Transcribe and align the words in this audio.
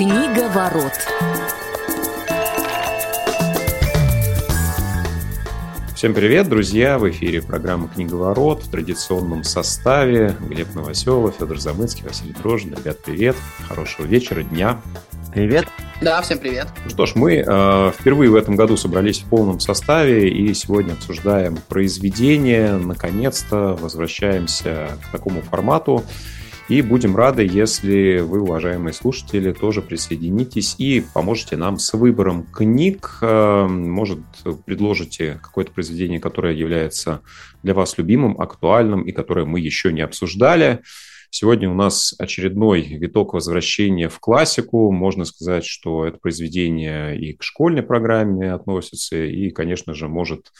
Книга 0.00 0.48
ворот. 0.48 0.94
Всем 5.94 6.14
привет, 6.14 6.48
друзья! 6.48 6.98
В 6.98 7.10
эфире 7.10 7.42
программа 7.42 7.86
«Книговорот» 7.88 8.62
в 8.62 8.70
традиционном 8.70 9.44
составе. 9.44 10.34
Глеб 10.40 10.74
Новоселов, 10.74 11.34
Федор 11.38 11.58
Замыцкий, 11.58 12.04
Василий 12.04 12.32
Дрожжин. 12.32 12.76
Ребят, 12.76 13.02
привет! 13.04 13.36
Хорошего 13.68 14.06
вечера, 14.06 14.42
дня! 14.42 14.80
Привет! 15.34 15.66
Да, 16.00 16.22
всем 16.22 16.38
привет. 16.38 16.68
Ну 16.82 16.88
что 16.88 17.04
ж, 17.04 17.14
мы 17.14 17.44
э, 17.46 17.92
впервые 17.98 18.30
в 18.30 18.36
этом 18.36 18.56
году 18.56 18.78
собрались 18.78 19.18
в 19.18 19.26
полном 19.26 19.60
составе 19.60 20.30
и 20.30 20.54
сегодня 20.54 20.94
обсуждаем 20.94 21.58
произведение. 21.68 22.72
Наконец-то 22.78 23.76
возвращаемся 23.78 24.98
к 25.04 25.12
такому 25.12 25.42
формату. 25.42 26.02
И 26.70 26.82
будем 26.82 27.16
рады, 27.16 27.44
если 27.44 28.20
вы, 28.20 28.42
уважаемые 28.42 28.92
слушатели, 28.92 29.50
тоже 29.50 29.82
присоединитесь 29.82 30.76
и 30.78 31.02
поможете 31.12 31.56
нам 31.56 31.80
с 31.80 31.92
выбором 31.94 32.44
книг. 32.44 33.18
Э, 33.22 33.66
может, 33.66 34.20
предложите 34.66 35.40
какое-то 35.42 35.72
произведение, 35.72 36.20
которое 36.20 36.54
является 36.54 37.22
для 37.64 37.74
вас 37.74 37.98
любимым, 37.98 38.40
актуальным 38.40 39.02
и 39.02 39.10
которое 39.10 39.46
мы 39.46 39.58
еще 39.58 39.92
не 39.92 40.02
обсуждали. 40.02 40.82
Сегодня 41.30 41.68
у 41.68 41.74
нас 41.74 42.14
очередной 42.20 42.82
виток 42.82 43.34
возвращения 43.34 44.08
в 44.08 44.20
классику. 44.20 44.92
Можно 44.92 45.24
сказать, 45.24 45.64
что 45.64 46.06
это 46.06 46.18
произведение 46.18 47.18
и 47.18 47.32
к 47.32 47.42
школьной 47.42 47.82
программе 47.82 48.52
относится, 48.52 49.16
и, 49.16 49.50
конечно 49.50 49.92
же, 49.92 50.06
может 50.06 50.52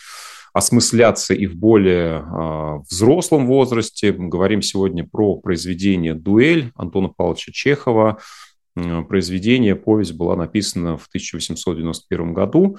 осмысляться 0.53 1.35
и 1.35 1.47
в 1.47 1.57
более 1.57 2.21
э, 2.21 2.79
взрослом 2.91 3.47
возрасте. 3.47 4.13
Мы 4.13 4.29
говорим 4.29 4.63
сегодня 4.63 5.07
про 5.07 5.37
произведение 5.37 6.15
«Дуэль» 6.15 6.73
Антона 6.75 7.09
Павловича 7.09 7.53
Чехова. 7.53 8.19
Произведение, 9.09 9.75
повесть 9.75 10.13
была 10.13 10.37
написана 10.37 10.97
в 10.97 11.07
1891 11.09 12.33
году. 12.33 12.79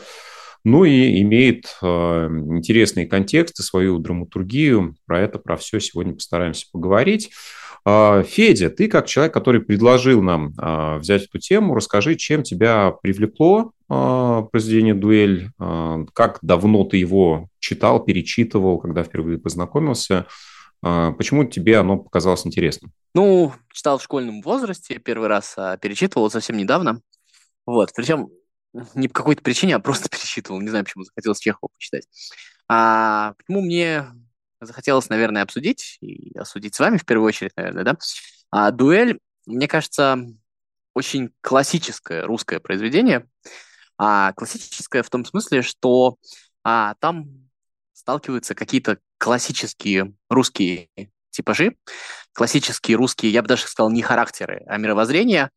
Ну 0.64 0.86
и 0.86 1.22
имеет 1.22 1.76
э, 1.82 1.88
интересные 1.88 3.08
контексты, 3.08 3.64
свою 3.64 4.00
драматургию. 4.00 4.96
Про 5.06 5.22
это, 5.22 5.40
про 5.40 5.58
все 5.58 5.80
сегодня 5.80 6.14
постараемся 6.14 6.68
поговорить. 6.72 7.32
А, 7.84 8.24
Федя, 8.24 8.70
ты 8.70 8.88
как 8.88 9.08
человек, 9.08 9.34
который 9.34 9.62
предложил 9.62 10.22
нам 10.22 10.54
а, 10.58 11.00
взять 11.00 11.24
эту 11.24 11.40
тему, 11.40 11.74
расскажи, 11.74 12.16
чем 12.16 12.44
тебя 12.44 12.92
привлекло 12.92 13.72
а, 13.90 14.21
произведение 14.50 14.94
«Дуэль», 14.94 15.52
как 15.58 16.40
давно 16.42 16.84
ты 16.84 16.98
его 16.98 17.48
читал, 17.60 18.04
перечитывал, 18.04 18.80
когда 18.80 19.04
впервые 19.04 19.38
познакомился, 19.38 20.26
почему 20.82 21.46
тебе 21.46 21.78
оно 21.78 21.98
показалось 21.98 22.46
интересным? 22.46 22.92
Ну, 23.14 23.54
читал 23.72 23.98
в 23.98 24.04
школьном 24.04 24.42
возрасте, 24.42 25.00
первый 25.00 25.28
раз 25.28 25.56
перечитывал 25.82 26.32
совсем 26.32 26.58
недавно, 26.58 27.02
вот, 27.66 27.92
причем 27.96 28.30
не 28.96 29.08
по 29.08 29.16
какой-то 29.16 29.42
причине, 29.42 29.76
а 29.76 29.80
просто 29.80 30.10
перечитывал, 30.12 30.62
не 30.62 30.70
знаю, 30.70 30.86
почему 30.86 31.04
захотелось 31.04 31.40
Чехова 31.40 31.70
почитать. 31.78 32.08
А 32.68 33.34
почему 33.38 33.62
мне 33.62 34.06
захотелось, 34.62 35.10
наверное, 35.10 35.42
обсудить 35.42 35.98
и 36.02 36.38
осудить 36.38 36.76
с 36.76 36.80
вами 36.80 36.98
в 36.98 37.06
первую 37.06 37.28
очередь, 37.28 37.52
наверное, 37.56 37.84
да. 37.84 37.98
А 38.50 38.72
дуэль, 38.72 39.20
мне 39.46 39.68
кажется, 39.68 40.20
очень 40.94 41.32
классическое 41.42 42.24
русское 42.26 42.60
произведение. 42.60 43.28
А 44.04 44.34
классическое 44.34 45.04
в 45.04 45.12
том 45.12 45.24
смысле, 45.26 45.62
что 45.62 46.18
а, 46.64 46.96
там 46.96 47.28
сталкиваются 47.94 48.56
какие-то 48.56 48.98
классические 49.20 50.16
русские 50.28 50.90
типажи, 51.30 51.76
классические 52.34 52.98
русские, 52.98 53.32
я 53.32 53.44
бы 53.44 53.48
даже 53.48 53.68
сказал, 53.68 53.92
не 53.92 54.02
характеры, 54.02 54.64
а 54.66 54.78
мировоззрения. 54.78 55.52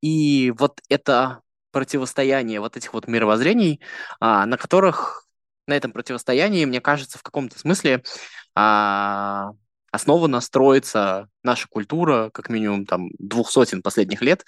И 0.00 0.50
вот 0.56 0.80
это 0.88 1.42
противостояние 1.72 2.58
вот 2.58 2.78
этих 2.78 2.94
вот 2.94 3.06
мировоззрений, 3.06 3.82
а, 4.18 4.46
на 4.46 4.56
которых 4.56 5.26
на 5.66 5.74
этом 5.74 5.92
противостоянии, 5.92 6.64
мне 6.64 6.80
кажется, 6.80 7.18
в 7.18 7.22
каком-то 7.22 7.58
смысле 7.58 8.02
а, 8.54 9.50
основана, 9.90 10.40
строится 10.40 11.28
наша 11.42 11.68
культура, 11.68 12.30
как 12.32 12.48
минимум 12.48 12.86
там 12.86 13.10
двух 13.18 13.50
сотен 13.50 13.82
последних 13.82 14.22
лет. 14.22 14.42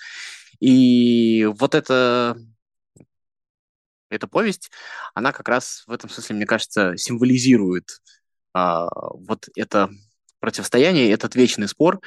И 0.59 1.45
вот 1.59 1.75
это 1.75 2.39
эта 4.11 4.27
повесть, 4.27 4.71
она 5.15 5.33
как 5.33 5.49
раз 5.49 5.85
в 5.87 5.93
этом 5.93 6.11
смысле, 6.11 6.37
мне 6.37 6.47
кажется, 6.47 6.97
символизирует 6.97 8.01
а, 8.53 8.89
вот 9.15 9.49
это 9.57 9.91
противостояние, 10.41 11.11
этот 11.11 11.35
вечный 11.35 11.69
спор, 11.69 12.01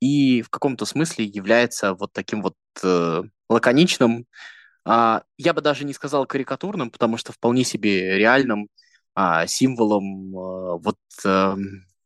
и 0.00 0.42
в 0.42 0.50
каком-то 0.50 0.84
смысле 0.84 1.24
является 1.24 1.94
вот 1.94 2.12
таким 2.12 2.42
вот 2.42 2.54
э, 2.82 3.22
лаконичным, 3.48 4.26
а, 4.84 5.22
я 5.38 5.54
бы 5.54 5.60
даже 5.60 5.84
не 5.84 5.92
сказал 5.92 6.26
карикатурным, 6.26 6.90
потому 6.90 7.16
что 7.16 7.32
вполне 7.32 7.64
себе 7.64 8.18
реальным 8.18 8.68
а, 9.14 9.46
символом 9.46 10.36
а, 10.36 10.76
вот 10.76 10.98
а, 11.24 11.56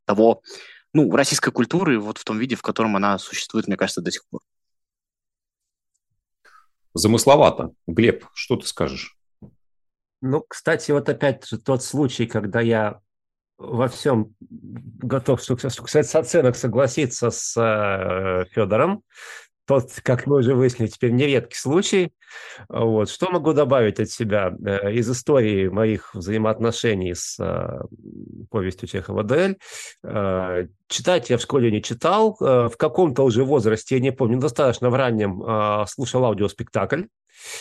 того, 0.04 0.42
ну, 0.92 1.10
российской 1.14 1.52
культуры 1.52 1.98
вот 1.98 2.18
в 2.18 2.24
том 2.24 2.38
виде, 2.38 2.54
в 2.54 2.62
котором 2.62 2.96
она 2.96 3.18
существует, 3.18 3.66
мне 3.66 3.76
кажется, 3.76 4.00
до 4.00 4.10
сих 4.10 4.26
пор. 4.28 4.40
Замысловато. 6.94 7.72
Глеб, 7.86 8.26
что 8.34 8.56
ты 8.56 8.66
скажешь? 8.66 9.17
Ну, 10.20 10.44
кстати, 10.48 10.90
вот 10.90 11.08
опять 11.08 11.46
же 11.46 11.58
тот 11.58 11.82
случай, 11.82 12.26
когда 12.26 12.60
я 12.60 13.00
во 13.58 13.88
всем 13.88 14.34
готов, 14.40 15.40
что, 15.42 15.56
кстати, 15.56 16.06
с 16.06 16.14
оценок 16.14 16.56
согласиться 16.56 17.30
с 17.30 17.56
э, 17.56 18.44
Федором 18.52 19.02
тот, 19.68 19.90
как 20.02 20.26
мы 20.26 20.38
уже 20.38 20.54
выяснили, 20.54 20.88
теперь 20.88 21.12
нередкий 21.12 21.58
случай. 21.58 22.12
Вот. 22.70 23.10
Что 23.10 23.30
могу 23.30 23.52
добавить 23.52 24.00
от 24.00 24.08
себя 24.08 24.52
э, 24.64 24.94
из 24.94 25.10
истории 25.10 25.68
моих 25.68 26.14
взаимоотношений 26.14 27.14
с 27.14 27.38
э, 27.38 27.80
повестью 28.50 28.88
Чехова 28.88 29.22
«Дуэль»? 29.22 29.58
Э, 30.02 30.66
читать 30.88 31.28
я 31.28 31.36
в 31.36 31.42
школе 31.42 31.70
не 31.70 31.82
читал. 31.82 32.36
В 32.40 32.72
каком-то 32.78 33.22
уже 33.22 33.44
возрасте, 33.44 33.96
я 33.96 34.00
не 34.00 34.10
помню, 34.10 34.38
достаточно 34.38 34.88
в 34.88 34.94
раннем, 34.94 35.86
слушал 35.86 36.24
аудиоспектакль. 36.24 37.04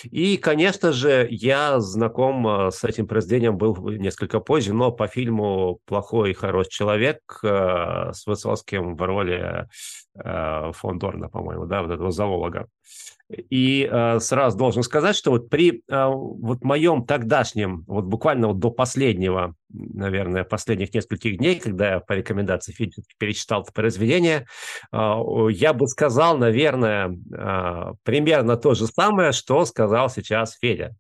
И, 0.05 0.37
конечно 0.37 0.91
же, 0.93 1.27
я 1.29 1.79
знаком 1.79 2.71
с 2.71 2.83
этим 2.83 3.05
произведением 3.05 3.57
был 3.57 3.75
несколько 3.89 4.39
позже, 4.39 4.73
но 4.73 4.91
по 4.91 5.07
фильму 5.07 5.81
«Плохой 5.85 6.31
и 6.31 6.33
хороший 6.33 6.71
человек» 6.71 7.19
с 7.43 8.25
Высоцким 8.25 8.95
в 8.95 9.01
роли 9.01 9.67
фон 10.23 10.99
Дорна, 10.99 11.29
по-моему, 11.29 11.65
да, 11.65 11.81
вот 11.81 11.91
этого 11.91 12.11
зоолога. 12.11 12.67
И 13.29 13.89
э, 13.91 14.19
сразу 14.21 14.57
должен 14.57 14.83
сказать, 14.83 15.15
что 15.15 15.31
вот 15.31 15.49
при 15.49 15.83
э, 15.89 16.05
вот 16.07 16.63
моем 16.63 17.05
тогдашнем, 17.05 17.83
вот 17.85 18.05
буквально 18.05 18.47
вот 18.47 18.59
до 18.59 18.71
последнего, 18.71 19.53
наверное, 19.69 20.45
последних 20.45 20.93
нескольких 20.93 21.37
дней, 21.37 21.59
когда 21.59 21.95
я 21.95 21.99
по 21.99 22.13
рекомендации 22.13 22.71
физически 22.71 23.13
перечитал 23.17 23.63
это 23.63 23.73
произведение, 23.73 24.47
э, 24.93 25.47
я 25.51 25.73
бы 25.73 25.87
сказал, 25.87 26.37
наверное, 26.37 27.09
э, 27.09 27.93
примерно 28.03 28.55
то 28.55 28.73
же 28.75 28.87
самое, 28.87 29.33
что 29.33 29.65
сказал 29.65 30.09
сейчас 30.09 30.57
Федя. 30.57 30.95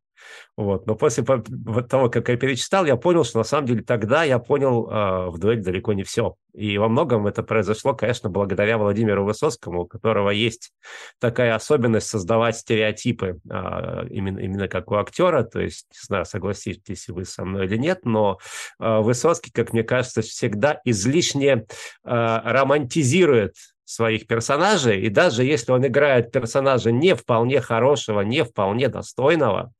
Вот. 0.55 0.87
Но 0.87 0.95
после 0.95 1.23
того, 1.23 2.09
как 2.09 2.29
я 2.29 2.37
перечитал, 2.37 2.85
я 2.85 2.95
понял, 2.95 3.23
что 3.23 3.37
на 3.37 3.43
самом 3.43 3.67
деле 3.67 3.83
тогда 3.83 4.23
я 4.23 4.39
понял 4.39 4.89
э, 4.89 5.29
в 5.29 5.37
дуэль 5.37 5.61
далеко 5.61 5.93
не 5.93 6.03
все. 6.03 6.35
И 6.53 6.77
во 6.79 6.87
многом 6.87 7.27
это 7.27 7.43
произошло, 7.43 7.93
конечно, 7.93 8.29
благодаря 8.29 8.79
Владимиру 8.79 9.23
Высоцкому, 9.23 9.81
у 9.81 9.85
которого 9.85 10.31
есть 10.31 10.71
такая 11.19 11.53
особенность 11.53 12.07
создавать 12.07 12.57
стереотипы 12.57 13.39
э, 13.47 14.07
именно, 14.09 14.39
именно 14.39 14.67
как 14.67 14.89
у 14.91 14.95
актера. 14.95 15.43
То 15.43 15.59
есть, 15.59 15.85
не 15.91 16.05
знаю, 16.07 16.25
согласитесь 16.25 17.07
вы 17.09 17.25
со 17.25 17.45
мной 17.45 17.67
или 17.67 17.77
нет, 17.77 17.99
но 18.05 18.39
э, 18.79 18.99
Высоцкий, 18.99 19.51
как 19.51 19.73
мне 19.73 19.83
кажется, 19.83 20.21
всегда 20.23 20.81
излишне 20.83 21.51
э, 21.51 21.63
романтизирует 22.03 23.53
своих 23.87 24.27
персонажей, 24.27 25.01
и 25.01 25.09
даже 25.09 25.45
если 25.45 25.71
он 25.71 25.87
играет 25.87 26.31
персонажа 26.31 26.91
не 26.91 27.15
вполне 27.15 27.61
хорошего, 27.61 28.19
не 28.19 28.43
вполне 28.43 28.89
достойного, 28.89 29.71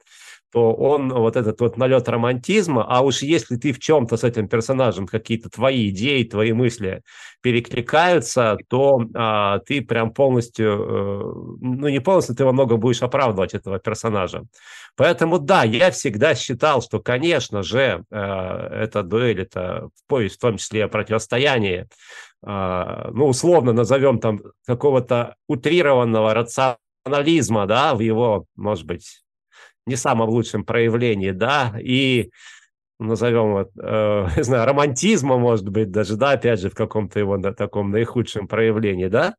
то 0.57 0.73
он 0.73 1.13
вот 1.13 1.35
этот 1.35 1.61
вот 1.61 1.77
налет 1.77 2.09
романтизма, 2.09 2.83
а 2.83 3.01
уж 3.01 3.21
если 3.21 3.57
ты 3.57 3.71
в 3.71 3.79
чем-то 3.79 4.17
с 4.17 4.23
этим 4.23 4.47
персонажем 4.47 5.05
какие-то 5.05 5.51
твои 5.51 5.89
идеи, 5.89 6.23
твои 6.23 6.51
мысли 6.51 7.03
перекликаются, 7.41 8.57
то 8.67 8.99
а, 9.13 9.59
ты 9.59 9.83
прям 9.83 10.11
полностью, 10.11 10.65
э, 10.65 11.57
ну 11.61 11.87
не 11.89 11.99
полностью, 11.99 12.35
ты 12.35 12.43
во 12.43 12.53
многом 12.53 12.79
будешь 12.79 13.03
оправдывать 13.03 13.53
этого 13.53 13.77
персонажа. 13.77 14.45
Поэтому 14.95 15.37
да, 15.37 15.63
я 15.63 15.91
всегда 15.91 16.33
считал, 16.33 16.81
что, 16.81 16.99
конечно 16.99 17.61
же, 17.61 18.03
э, 18.09 18.17
эта 18.17 19.03
дуэль, 19.03 19.41
это 19.41 19.89
повесть 20.07 20.37
в 20.37 20.39
том 20.39 20.57
числе 20.57 20.85
о 20.85 20.87
противостоянии, 20.87 21.85
э, 22.43 23.09
ну 23.13 23.27
условно 23.27 23.73
назовем 23.73 24.19
там 24.19 24.41
какого-то 24.65 25.35
утрированного 25.47 26.33
рационализма, 26.33 27.67
да, 27.67 27.93
в 27.93 27.99
его, 27.99 28.45
может 28.55 28.87
быть, 28.87 29.21
не 29.87 29.95
самом 29.95 30.29
лучшем 30.29 30.63
проявлении, 30.63 31.31
да, 31.31 31.73
и 31.79 32.29
назовем 32.99 33.57
это, 33.57 33.71
э, 33.81 34.27
не 34.37 34.43
знаю, 34.43 34.65
романтизма, 34.65 35.37
может 35.37 35.69
быть, 35.69 35.91
даже, 35.91 36.15
да, 36.15 36.31
опять 36.31 36.59
же, 36.59 36.69
в 36.69 36.75
каком-то 36.75 37.19
его 37.19 37.37
да, 37.37 37.53
таком 37.53 37.91
наихудшем 37.91 38.47
проявлении, 38.47 39.07
да. 39.07 39.35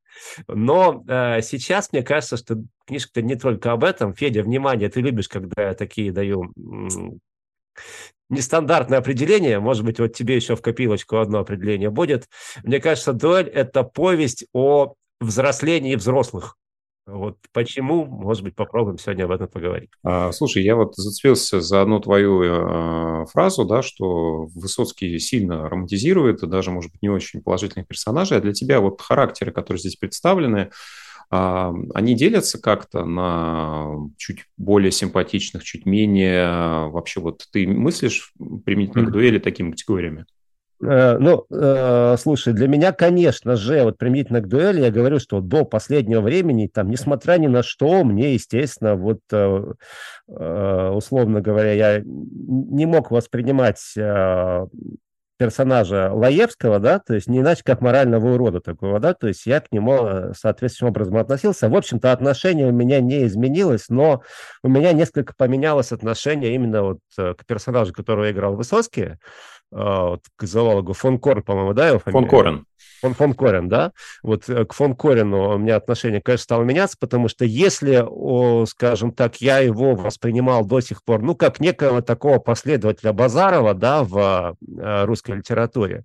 Но 0.48 1.04
э, 1.06 1.42
сейчас 1.42 1.92
мне 1.92 2.02
кажется, 2.02 2.36
что 2.36 2.56
книжка-то 2.86 3.22
не 3.22 3.36
только 3.36 3.72
об 3.72 3.84
этом. 3.84 4.14
Федя, 4.14 4.42
внимание, 4.42 4.88
ты 4.88 5.00
любишь, 5.00 5.28
когда 5.28 5.68
я 5.68 5.74
такие 5.74 6.12
даю 6.12 6.52
нестандартное 8.30 8.98
определение, 8.98 9.58
может 9.58 9.84
быть, 9.84 9.98
вот 9.98 10.08
тебе 10.08 10.36
еще 10.36 10.54
в 10.54 10.62
копилочку 10.62 11.16
одно 11.16 11.38
определение 11.38 11.90
будет. 11.90 12.28
Мне 12.62 12.80
кажется, 12.80 13.12
дуэль– 13.12 13.48
это 13.54 13.84
повесть 13.84 14.46
о 14.52 14.94
взрослении 15.20 15.94
взрослых. 15.94 16.56
Вот 17.08 17.38
почему, 17.52 18.04
может 18.04 18.44
быть, 18.44 18.54
попробуем 18.54 18.98
сегодня 18.98 19.24
об 19.24 19.30
этом 19.30 19.48
поговорить. 19.48 19.88
А, 20.04 20.30
слушай, 20.30 20.62
я 20.62 20.76
вот 20.76 20.94
зацепился 20.94 21.62
за 21.62 21.80
одну 21.80 22.00
твою 22.00 22.42
э, 22.42 23.26
фразу, 23.32 23.64
да, 23.64 23.80
что 23.80 24.46
Высоцкий 24.54 25.18
сильно 25.18 25.68
романтизирует, 25.70 26.40
даже, 26.40 26.70
может 26.70 26.92
быть, 26.92 27.00
не 27.00 27.08
очень 27.08 27.42
положительных 27.42 27.88
персонажей. 27.88 28.36
А 28.36 28.40
для 28.42 28.52
тебя 28.52 28.80
вот 28.80 29.00
характеры, 29.00 29.52
которые 29.52 29.80
здесь 29.80 29.96
представлены, 29.96 30.70
э, 31.30 31.72
они 31.94 32.14
делятся 32.14 32.60
как-то 32.60 33.06
на 33.06 33.94
чуть 34.18 34.44
более 34.58 34.92
симпатичных, 34.92 35.64
чуть 35.64 35.86
менее... 35.86 36.90
Вообще 36.90 37.20
вот 37.20 37.46
ты 37.50 37.66
мыслишь 37.66 38.34
применительно 38.66 39.04
mm-hmm. 39.04 39.06
к 39.06 39.12
дуэли 39.12 39.38
такими 39.38 39.70
категориями? 39.70 40.26
Э, 40.80 41.18
ну, 41.18 41.44
э, 41.50 42.16
слушай, 42.18 42.52
для 42.52 42.68
меня, 42.68 42.92
конечно 42.92 43.56
же, 43.56 43.82
вот 43.82 43.98
применительно 43.98 44.40
к 44.40 44.48
дуэли, 44.48 44.82
я 44.82 44.90
говорю, 44.90 45.18
что 45.18 45.40
до 45.40 45.64
последнего 45.64 46.20
времени, 46.20 46.70
там, 46.72 46.88
несмотря 46.88 47.36
ни 47.38 47.48
на 47.48 47.62
что, 47.64 48.04
мне, 48.04 48.34
естественно, 48.34 48.94
вот, 48.94 49.20
э, 49.32 49.64
условно 50.28 51.40
говоря, 51.40 51.72
я 51.72 52.02
не 52.04 52.86
мог 52.86 53.10
воспринимать 53.10 53.78
персонажа 55.38 56.10
Лаевского, 56.12 56.80
да, 56.80 56.98
то 56.98 57.14
есть 57.14 57.28
не 57.28 57.38
иначе, 57.38 57.62
как 57.64 57.80
морального 57.80 58.34
урода 58.34 58.60
такого, 58.60 58.98
да, 58.98 59.14
то 59.14 59.28
есть 59.28 59.46
я 59.46 59.60
к 59.60 59.70
нему 59.70 60.32
соответствующим 60.36 60.88
образом 60.88 61.16
относился. 61.16 61.68
В 61.68 61.76
общем-то, 61.76 62.10
отношение 62.10 62.66
у 62.66 62.72
меня 62.72 63.00
не 63.00 63.24
изменилось, 63.24 63.84
но 63.88 64.22
у 64.64 64.68
меня 64.68 64.92
несколько 64.92 65.34
поменялось 65.36 65.92
отношение 65.92 66.54
именно 66.54 66.82
вот 66.82 66.98
к 67.16 67.46
персонажу, 67.46 67.92
которого 67.92 68.28
играл 68.30 68.56
Высоцкий, 68.56 69.14
вот, 69.70 70.22
к 70.36 70.44
зоологу 70.44 70.92
фон 70.92 71.18
Корн, 71.18 71.42
по-моему, 71.42 71.74
да, 71.74 71.88
его 71.88 71.98
фамилия? 71.98 72.20
Фон 72.20 72.28
Корен. 72.28 72.66
Фон, 73.00 73.14
фон 73.14 73.34
Корен, 73.34 73.68
да? 73.68 73.92
Вот 74.22 74.48
э, 74.48 74.64
к 74.64 74.72
фон 74.72 74.96
Корину 74.96 75.54
у 75.54 75.58
меня 75.58 75.76
отношение, 75.76 76.20
конечно, 76.20 76.42
стало 76.42 76.64
меняться, 76.64 76.96
потому 76.98 77.28
что 77.28 77.44
если, 77.44 78.02
о, 78.04 78.66
скажем 78.66 79.12
так, 79.12 79.40
я 79.40 79.58
его 79.58 79.94
воспринимал 79.94 80.64
до 80.64 80.80
сих 80.80 81.04
пор, 81.04 81.22
ну, 81.22 81.36
как 81.36 81.60
некого 81.60 82.02
такого 82.02 82.38
последователя 82.38 83.12
Базарова, 83.12 83.74
да, 83.74 84.02
в 84.02 84.56
э, 84.60 85.04
русской 85.04 85.36
литературе, 85.36 86.04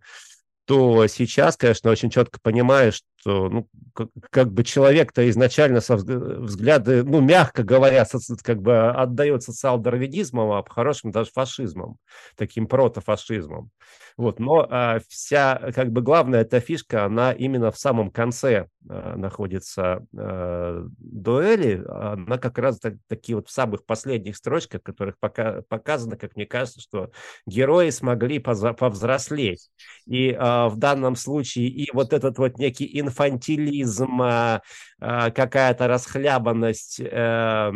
то 0.66 1.08
сейчас, 1.08 1.58
конечно, 1.58 1.90
очень 1.90 2.10
четко 2.10 2.40
понимаешь, 2.42 3.02
что 3.24 3.48
ну, 3.48 3.70
как, 3.94 4.10
как 4.30 4.52
бы 4.52 4.64
человек-то 4.66 5.30
изначально 5.30 5.80
со 5.80 5.96
взгляды, 5.96 7.04
ну, 7.04 7.22
мягко 7.22 7.64
говоря, 7.64 8.06
соци, 8.06 8.36
как 8.44 8.62
бы 8.62 8.90
отдает 8.90 9.44
социал-дарвинизмом, 9.44 10.52
а 10.52 10.62
по-хорошему 10.62 11.14
даже 11.14 11.32
фашизмом, 11.32 11.98
таким 12.36 12.68
протофашизмом. 12.68 13.72
Вот, 14.18 14.40
но 14.40 14.68
а, 14.70 15.00
вся, 15.08 15.72
как 15.74 15.92
бы 15.92 16.02
главная 16.02 16.42
эта 16.42 16.60
фишка, 16.60 17.06
она 17.06 17.32
именно 17.32 17.72
в 17.72 17.80
самом 17.80 18.12
конце 18.12 18.68
а, 18.88 19.16
находится 19.16 20.06
а, 20.16 20.86
дуэли, 21.00 21.84
она 21.88 22.38
как 22.38 22.60
раз 22.60 22.80
так, 22.80 22.96
такие 23.08 23.36
вот 23.36 23.48
в 23.48 23.52
самых 23.52 23.86
последних 23.86 24.36
строчках, 24.38 24.84
которых 24.84 25.18
пока, 25.20 25.62
показано, 25.68 26.16
как 26.16 26.36
мне 26.36 26.46
кажется, 26.46 26.80
что 26.82 27.12
герои 27.48 27.90
смогли 27.90 28.40
повзрослеть. 28.40 29.70
И 30.06 30.36
а, 30.38 30.70
в 30.70 30.78
данном 30.78 31.16
случае 31.16 31.68
и 31.70 31.90
вот 31.92 32.14
этот 32.14 32.38
вот 32.38 32.58
некий 32.60 32.86
инфантилизм, 33.14 34.22
а, 34.22 34.62
а, 35.00 35.32
какая-то 35.32 35.88
расхлябанность 35.88 37.00
Э, 37.00 37.72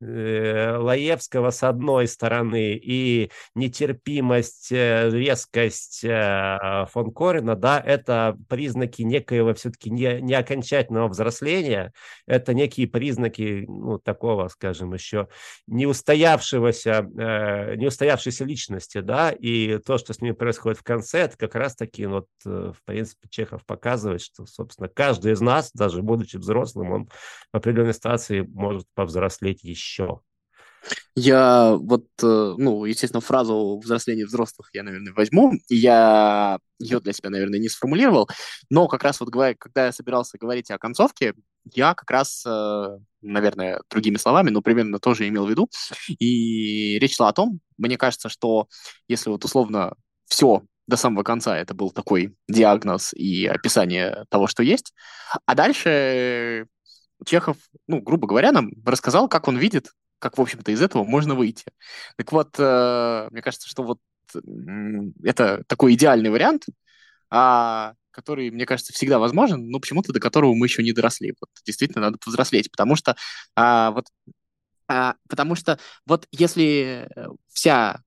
Лаевского 0.00 1.50
с 1.50 1.64
одной 1.64 2.06
стороны 2.06 2.74
и 2.74 3.30
нетерпимость, 3.54 4.70
э, 4.70 5.10
резкость 5.10 6.04
э, 6.04 6.86
фон 6.90 7.12
Корина, 7.12 7.56
да, 7.56 7.80
это 7.80 8.36
признаки 8.48 9.02
некоего 9.02 9.54
все-таки 9.54 9.90
не, 9.90 10.20
не 10.20 10.34
окончательного 10.34 11.08
взросления, 11.08 11.92
это 12.26 12.54
некие 12.54 12.86
признаки, 12.86 13.64
ну, 13.66 13.98
такого, 13.98 14.46
скажем, 14.48 14.94
еще 14.94 15.28
не 15.66 15.86
устоявшегося, 15.86 17.02
не 17.76 17.86
устоявшейся 17.86 18.44
личности, 18.44 19.00
да, 19.00 19.30
и 19.30 19.78
то, 19.78 19.98
что 19.98 20.12
с 20.12 20.20
ними 20.20 20.32
происходит 20.32 20.78
в 20.78 20.84
конце, 20.84 21.20
это 21.22 21.36
как 21.36 21.54
раз-таки, 21.56 22.06
вот, 22.06 22.26
в 22.44 22.76
принципе, 22.84 23.28
Чехов 23.28 23.64
показывает, 23.66 24.20
что, 24.20 24.46
собственно, 24.46 24.88
каждый 24.88 25.32
из 25.32 25.40
нас, 25.40 25.72
даже 25.72 26.02
будучи 26.02 26.36
взрослым, 26.36 26.92
он 26.92 27.08
в 27.52 27.56
определенной 27.56 27.94
ситуации 27.94 28.40
может 28.40 28.86
повзрослеть 28.94 29.64
еще 29.64 29.87
еще? 29.88 30.20
Я 31.14 31.74
вот, 31.74 32.06
э, 32.22 32.54
ну, 32.56 32.84
естественно, 32.84 33.20
фразу 33.20 33.78
взросления 33.82 34.24
взрослых 34.24 34.70
я, 34.72 34.82
наверное, 34.82 35.12
возьму. 35.12 35.52
И 35.68 35.76
я 35.76 36.58
ее 36.78 37.00
для 37.00 37.12
себя, 37.12 37.30
наверное, 37.30 37.58
не 37.58 37.68
сформулировал. 37.68 38.28
Но 38.70 38.86
как 38.88 39.02
раз 39.02 39.20
вот, 39.20 39.30
когда 39.30 39.86
я 39.86 39.92
собирался 39.92 40.38
говорить 40.38 40.70
о 40.70 40.78
концовке, 40.78 41.34
я 41.64 41.94
как 41.94 42.10
раз, 42.10 42.44
э, 42.46 42.98
наверное, 43.20 43.82
другими 43.90 44.16
словами, 44.16 44.50
но 44.50 44.62
примерно 44.62 44.98
тоже 44.98 45.28
имел 45.28 45.46
в 45.46 45.50
виду. 45.50 45.68
И 46.18 46.98
речь 47.00 47.16
шла 47.16 47.28
о 47.28 47.32
том, 47.32 47.60
мне 47.76 47.96
кажется, 47.98 48.28
что 48.28 48.68
если 49.08 49.30
вот 49.30 49.44
условно 49.44 49.94
все 50.26 50.62
до 50.86 50.96
самого 50.96 51.22
конца 51.22 51.58
это 51.58 51.74
был 51.74 51.90
такой 51.90 52.34
диагноз 52.48 53.12
и 53.12 53.46
описание 53.46 54.24
того, 54.30 54.46
что 54.46 54.62
есть, 54.62 54.94
а 55.44 55.54
дальше 55.54 56.66
Чехов, 57.24 57.56
ну, 57.86 58.00
грубо 58.00 58.26
говоря, 58.26 58.52
нам 58.52 58.70
рассказал, 58.84 59.28
как 59.28 59.48
он 59.48 59.58
видит, 59.58 59.92
как, 60.18 60.38
в 60.38 60.40
общем-то, 60.40 60.70
из 60.72 60.82
этого 60.82 61.04
можно 61.04 61.34
выйти. 61.34 61.66
Так 62.16 62.32
вот, 62.32 62.54
э, 62.58 63.28
мне 63.30 63.42
кажется, 63.42 63.68
что 63.68 63.82
вот 63.82 63.98
это 65.24 65.64
такой 65.66 65.94
идеальный 65.94 66.30
вариант, 66.30 66.66
а, 67.30 67.94
который, 68.10 68.50
мне 68.50 68.66
кажется, 68.66 68.92
всегда 68.92 69.18
возможен, 69.18 69.70
но 69.70 69.80
почему-то 69.80 70.12
до 70.12 70.20
которого 70.20 70.54
мы 70.54 70.66
еще 70.66 70.82
не 70.82 70.92
доросли. 70.92 71.34
Вот 71.40 71.50
действительно 71.64 72.02
надо 72.06 72.18
повзрослеть, 72.18 72.70
потому 72.70 72.96
что 72.96 73.16
а, 73.54 73.92
вот 73.92 74.06
а, 74.88 75.14
потому 75.28 75.54
что 75.54 75.78
вот 76.06 76.26
если 76.30 77.08
вся 77.48 78.02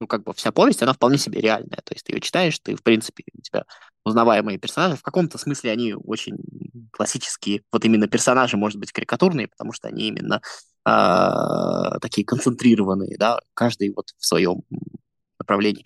ну, 0.00 0.06
как 0.06 0.24
бы 0.24 0.34
вся 0.34 0.52
повесть, 0.52 0.82
она 0.82 0.92
вполне 0.92 1.18
себе 1.18 1.40
реальная. 1.40 1.78
То 1.84 1.94
есть 1.94 2.04
ты 2.04 2.12
ее 2.14 2.20
читаешь, 2.20 2.58
ты, 2.58 2.74
в 2.74 2.82
принципе, 2.82 3.24
у 3.32 3.40
тебя 3.40 3.64
узнаваемые 4.04 4.58
персонажи. 4.58 4.96
В 4.96 5.02
каком-то 5.02 5.38
смысле 5.38 5.72
они 5.72 5.94
очень 5.94 6.36
классические. 6.92 7.62
Вот 7.72 7.84
именно 7.84 8.06
персонажи, 8.06 8.56
может 8.56 8.78
быть, 8.78 8.92
карикатурные, 8.92 9.48
потому 9.48 9.72
что 9.72 9.88
они 9.88 10.08
именно 10.08 10.40
э, 10.86 11.98
такие 12.00 12.26
концентрированные, 12.26 13.16
да, 13.18 13.40
каждый 13.54 13.92
вот 13.94 14.10
в 14.16 14.24
своем 14.24 14.62
направлении. 15.38 15.84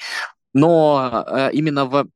Но 0.52 1.24
э, 1.26 1.50
именно 1.52 1.86
в 1.86 2.08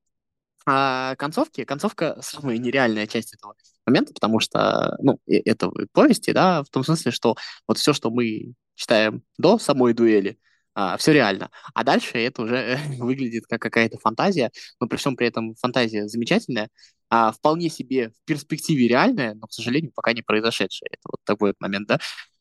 э, 0.67 1.17
концовке, 1.17 1.65
концовка 1.65 2.19
самая 2.21 2.59
нереальная 2.59 3.07
часть 3.07 3.35
этого 3.35 3.55
момента, 3.87 4.13
потому 4.13 4.41
что, 4.41 4.97
ну, 5.01 5.19
это 5.27 5.71
повести, 5.93 6.33
да, 6.33 6.63
в 6.63 6.69
том 6.69 6.85
смысле, 6.85 7.11
что 7.11 7.37
вот 7.67 7.79
все, 7.79 7.93
что 7.93 8.11
мы 8.11 8.55
читаем 8.75 9.23
до 9.39 9.59
самой 9.59 9.93
дуэли, 9.93 10.39
а, 10.75 10.97
все 10.97 11.13
реально. 11.13 11.51
А 11.75 11.85
дальше 11.85 12.19
это 12.19 12.43
уже 12.43 12.79
выглядит 12.99 13.45
как 13.49 13.61
какая-то 13.61 13.99
фантазия, 13.99 14.51
но 14.81 14.87
при 14.87 14.97
всем 14.97 15.17
при 15.17 15.27
этом 15.29 15.55
фантазия 15.57 16.09
замечательная, 16.09 16.69
а, 17.11 17.33
вполне 17.33 17.69
себе 17.69 18.11
в 18.11 18.25
перспективе 18.25 18.89
реальная, 18.89 19.35
но, 19.35 19.47
к 19.47 19.53
сожалению, 19.53 19.93
пока 19.95 20.13
не 20.13 20.23
произошедшая. 20.23 20.89
Это 20.91 21.03
вот 21.05 21.21
такой 21.25 21.51
вот 21.51 21.61
момент, 21.61 21.89
да. 21.89 21.99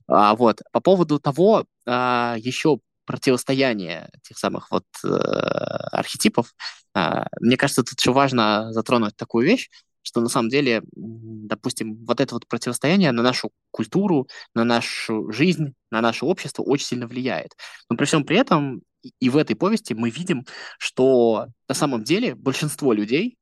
А, 0.08 0.36
вот. 0.36 0.62
По 0.72 0.80
поводу 0.82 1.20
того, 1.20 1.66
а, 1.86 2.36
еще 2.38 2.80
противостояние 3.06 4.10
тех 4.24 4.38
самых 4.38 4.72
вот 4.72 4.86
э, 5.04 5.08
архетипов, 5.08 6.54
э, 6.96 7.24
мне 7.42 7.58
кажется, 7.58 7.84
тут 7.84 8.00
еще 8.00 8.14
важно 8.14 8.72
затронуть 8.72 9.18
такую 9.18 9.46
вещь, 9.48 9.70
что 10.12 10.20
на 10.20 10.28
самом 10.28 10.50
деле, 10.50 10.82
допустим, 10.94 12.04
вот 12.06 12.20
это 12.20 12.36
вот 12.36 12.46
противостояние 12.48 13.14
на 13.14 13.24
нашу 13.24 13.52
культуру, 13.72 14.28
на 14.54 14.66
нашу 14.66 15.32
жизнь, 15.32 15.74
на 15.90 16.02
наше 16.02 16.26
общество 16.26 16.64
очень 16.64 16.86
сильно 16.86 17.08
влияет. 17.08 17.56
Но 17.90 17.96
при 17.96 18.04
всем 18.06 18.26
при 18.26 18.38
этом 18.38 18.82
и 19.20 19.30
в 19.30 19.38
этой 19.38 19.56
повести 19.56 19.94
мы 19.94 20.10
видим, 20.10 20.46
что 20.78 21.48
на 21.70 21.74
самом 21.74 22.04
деле 22.04 22.36
большинство 22.36 22.92
людей 22.92 23.38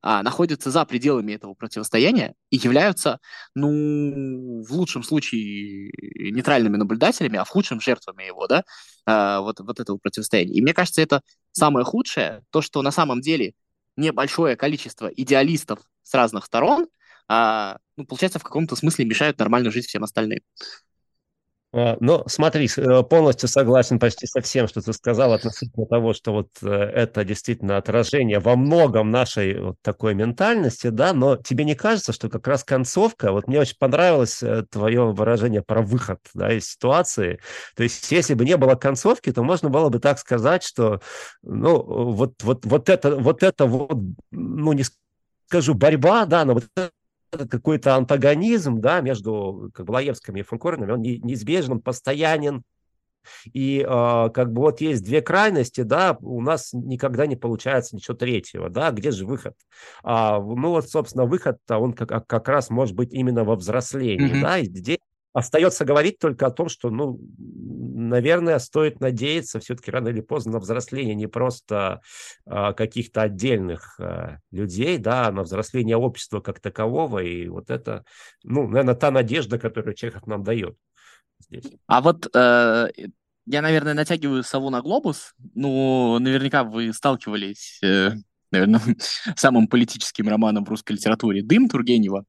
а, 0.00 0.22
находятся 0.22 0.70
за 0.70 0.84
пределами 0.84 1.32
этого 1.32 1.54
противостояния 1.54 2.34
и 2.50 2.56
являются, 2.56 3.18
ну, 3.56 4.62
в 4.62 4.72
лучшем 4.72 5.02
случае 5.02 5.90
нейтральными 6.30 6.76
наблюдателями, 6.76 7.38
а 7.38 7.44
в 7.44 7.48
худшем 7.48 7.80
жертвами 7.80 8.22
его, 8.24 8.46
да, 8.46 8.62
а, 9.06 9.40
вот, 9.40 9.58
вот 9.58 9.80
этого 9.80 9.98
противостояния. 9.98 10.54
И 10.54 10.62
мне 10.62 10.72
кажется, 10.72 11.02
это 11.02 11.20
самое 11.50 11.84
худшее, 11.84 12.42
то, 12.50 12.62
что 12.62 12.80
на 12.82 12.92
самом 12.92 13.20
деле 13.20 13.54
небольшое 13.96 14.56
количество 14.56 15.08
идеалистов 15.08 15.80
с 16.02 16.14
разных 16.14 16.44
сторон, 16.46 16.88
а, 17.28 17.78
ну, 17.96 18.04
получается, 18.06 18.38
в 18.38 18.44
каком-то 18.44 18.76
смысле 18.76 19.04
мешают 19.04 19.38
нормально 19.38 19.70
жить 19.70 19.86
всем 19.86 20.04
остальным. 20.04 20.40
Ну, 21.74 22.22
смотри, 22.26 22.68
э, 22.76 23.02
полностью 23.02 23.48
согласен 23.48 23.98
почти 23.98 24.26
со 24.26 24.42
всем, 24.42 24.68
что 24.68 24.82
ты 24.82 24.92
сказал 24.92 25.32
относительно 25.32 25.86
того, 25.86 26.12
что 26.12 26.32
вот 26.32 26.48
э, 26.60 26.68
это 26.68 27.24
действительно 27.24 27.78
отражение 27.78 28.40
во 28.40 28.56
многом 28.56 29.10
нашей 29.10 29.58
вот 29.58 29.76
такой 29.80 30.14
ментальности, 30.14 30.88
да, 30.88 31.14
но 31.14 31.36
тебе 31.36 31.64
не 31.64 31.74
кажется, 31.74 32.12
что 32.12 32.28
как 32.28 32.46
раз 32.46 32.62
концовка, 32.62 33.32
вот 33.32 33.48
мне 33.48 33.58
очень 33.58 33.76
понравилось 33.78 34.42
э, 34.42 34.64
твое 34.70 35.12
выражение 35.12 35.62
про 35.62 35.80
выход, 35.80 36.18
да, 36.34 36.52
из 36.52 36.68
ситуации, 36.68 37.40
то 37.74 37.82
есть 37.82 38.12
если 38.12 38.34
бы 38.34 38.44
не 38.44 38.58
было 38.58 38.74
концовки, 38.74 39.32
то 39.32 39.42
можно 39.42 39.70
было 39.70 39.88
бы 39.88 39.98
так 39.98 40.18
сказать, 40.18 40.62
что, 40.62 41.00
ну, 41.42 41.82
вот, 42.12 42.34
вот, 42.42 42.66
вот 42.66 42.90
это, 42.90 43.16
вот 43.16 43.42
это 43.42 43.64
вот, 43.64 43.96
ну, 44.30 44.74
не 44.74 44.84
скажу 45.46 45.72
борьба, 45.72 46.26
да, 46.26 46.44
но 46.44 46.52
вот 46.52 46.64
какой-то 47.32 47.96
антагонизм 47.96 48.80
да, 48.80 49.00
между 49.00 49.70
как 49.74 49.86
бы, 49.86 49.92
Лаевским 49.92 50.36
и 50.36 50.42
Фанкорном, 50.42 50.90
он 50.90 51.02
неизбежен, 51.02 51.80
постоянен, 51.80 52.62
и 53.52 53.86
э, 53.88 54.30
как 54.34 54.52
бы 54.52 54.62
вот 54.62 54.80
есть 54.80 55.04
две 55.04 55.22
крайности, 55.22 55.82
да, 55.82 56.16
у 56.20 56.40
нас 56.40 56.72
никогда 56.72 57.26
не 57.26 57.36
получается 57.36 57.96
ничего 57.96 58.16
третьего, 58.16 58.68
да, 58.68 58.90
где 58.90 59.10
же 59.10 59.26
выход? 59.26 59.54
А, 60.02 60.40
ну 60.40 60.70
вот, 60.70 60.88
собственно, 60.88 61.24
выход-то 61.24 61.78
он 61.78 61.92
как, 61.92 62.26
как 62.26 62.48
раз 62.48 62.70
может 62.70 62.94
быть 62.94 63.12
именно 63.12 63.44
во 63.44 63.56
взрослении, 63.56 64.34
mm-hmm. 64.34 64.42
да, 64.42 64.58
и 64.58 64.64
здесь 64.66 64.98
Остается 65.32 65.84
говорить 65.84 66.18
только 66.18 66.46
о 66.46 66.50
том, 66.50 66.68
что, 66.68 66.90
ну, 66.90 67.18
наверное, 67.38 68.58
стоит 68.58 69.00
надеяться 69.00 69.60
все-таки 69.60 69.90
рано 69.90 70.08
или 70.08 70.20
поздно 70.20 70.52
на 70.52 70.58
взросление 70.58 71.14
не 71.14 71.26
просто 71.26 72.02
а, 72.44 72.74
каких-то 72.74 73.22
отдельных 73.22 73.98
а, 73.98 74.38
людей, 74.50 74.98
да, 74.98 75.28
а 75.28 75.32
на 75.32 75.42
взросление 75.42 75.96
общества 75.96 76.40
как 76.40 76.60
такового. 76.60 77.20
И 77.20 77.48
вот 77.48 77.70
это, 77.70 78.04
ну, 78.42 78.68
наверное, 78.68 78.94
та 78.94 79.10
надежда, 79.10 79.58
которую 79.58 79.94
Чехов 79.94 80.26
нам 80.26 80.42
дает 80.42 80.76
здесь. 81.42 81.64
А 81.86 82.00
вот 82.00 82.28
э, 82.34 82.88
я, 83.46 83.62
наверное, 83.62 83.94
натягиваю 83.94 84.42
сову 84.42 84.70
на 84.70 84.80
глобус. 84.80 85.34
Ну, 85.54 86.18
наверняка 86.18 86.64
вы 86.64 86.92
сталкивались, 86.92 87.80
э, 87.82 88.12
наверное, 88.50 88.80
самым 89.36 89.66
политическим 89.66 90.28
романом 90.28 90.64
в 90.64 90.68
русской 90.68 90.92
литературе 90.92 91.42
«Дым» 91.42 91.68
Тургенева. 91.68 92.24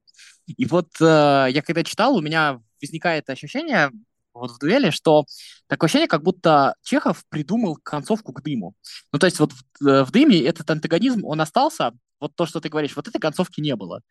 И 0.45 0.65
вот 0.65 0.89
э, 0.99 1.47
я 1.49 1.61
когда 1.61 1.83
читал, 1.83 2.15
у 2.15 2.21
меня 2.21 2.61
возникает 2.83 3.29
ощущение 3.29 3.89
вот 4.33 4.51
в 4.51 4.59
дуэли, 4.59 4.89
что 4.89 5.25
такое 5.67 5.87
ощущение, 5.87 6.07
как 6.07 6.23
будто 6.23 6.75
Чехов 6.83 7.23
придумал 7.29 7.77
концовку 7.83 8.33
к 8.33 8.41
дыму. 8.41 8.73
Ну, 9.11 9.19
то 9.19 9.25
есть 9.25 9.39
вот 9.39 9.51
в, 9.51 9.87
э, 9.87 10.03
в 10.03 10.11
дыме 10.11 10.39
этот 10.43 10.69
антагонизм, 10.69 11.25
он 11.25 11.41
остался, 11.41 11.93
вот 12.19 12.35
то, 12.35 12.45
что 12.45 12.59
ты 12.59 12.69
говоришь, 12.69 12.95
вот 12.95 13.07
этой 13.07 13.19
концовки 13.19 13.61
не 13.61 13.75
было. 13.75 14.01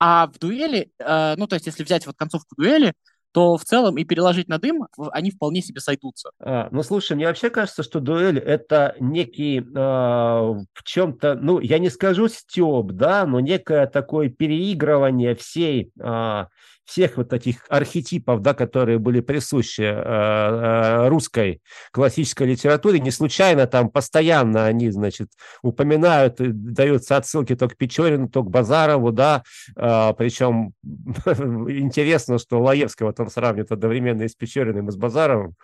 А 0.00 0.28
в 0.28 0.38
дуэли, 0.38 0.90
э, 0.98 1.34
ну, 1.36 1.46
то 1.46 1.54
есть 1.54 1.66
если 1.66 1.82
взять 1.82 2.06
вот 2.06 2.16
концовку 2.16 2.54
дуэли, 2.56 2.94
то 3.32 3.56
в 3.56 3.64
целом 3.64 3.98
и 3.98 4.04
переложить 4.04 4.48
на 4.48 4.58
дым 4.58 4.86
они 5.12 5.30
вполне 5.30 5.60
себе 5.60 5.80
сойдутся. 5.80 6.30
А, 6.40 6.68
ну, 6.70 6.82
слушай, 6.82 7.14
мне 7.14 7.26
вообще 7.26 7.50
кажется, 7.50 7.82
что 7.82 8.00
дуэль– 8.00 8.38
это 8.40 8.96
некий 9.00 9.58
э, 9.58 9.62
в 9.62 10.82
чем-то, 10.84 11.34
ну, 11.34 11.60
я 11.60 11.78
не 11.78 11.90
скажу 11.90 12.28
стёб, 12.28 12.92
да, 12.92 13.26
но 13.26 13.40
некое 13.40 13.86
такое 13.86 14.30
переигрывание 14.30 15.34
всей 15.34 15.92
э, 16.00 16.44
всех 16.88 17.18
вот 17.18 17.28
таких 17.28 17.64
архетипов, 17.68 18.40
да, 18.40 18.54
которые 18.54 18.98
были 18.98 19.20
присущи 19.20 19.82
э, 19.82 19.92
э, 19.94 21.08
русской 21.08 21.60
классической 21.92 22.46
литературе, 22.46 22.98
не 22.98 23.10
случайно 23.10 23.66
там 23.66 23.90
постоянно 23.90 24.64
они, 24.64 24.90
значит, 24.90 25.28
упоминают, 25.62 26.36
даются 26.38 27.18
отсылки 27.18 27.54
то 27.54 27.68
к 27.68 27.76
Печорину, 27.76 28.30
то 28.30 28.42
к 28.42 28.50
Базарову, 28.50 29.12
да, 29.12 29.42
э, 29.76 30.14
причем 30.16 30.72
интересно, 30.82 32.38
что 32.38 32.62
Лаевского 32.62 33.12
там 33.12 33.28
сравнивают 33.28 33.70
одновременно 33.70 34.22
и 34.22 34.28
с 34.28 34.34
Печориным, 34.34 34.88
и 34.88 34.92
с 34.92 34.96
Базаровым, 34.96 35.56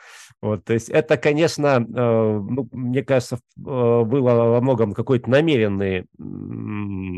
вот, 0.42 0.64
то 0.64 0.74
есть 0.74 0.90
это, 0.90 1.16
конечно, 1.16 1.78
э, 1.78 1.80
ну, 1.80 2.68
мне 2.70 3.02
кажется, 3.02 3.36
э, 3.36 3.60
было 3.60 4.34
во 4.34 4.60
многом 4.60 4.92
какой-то 4.92 5.30
намеренный... 5.30 6.04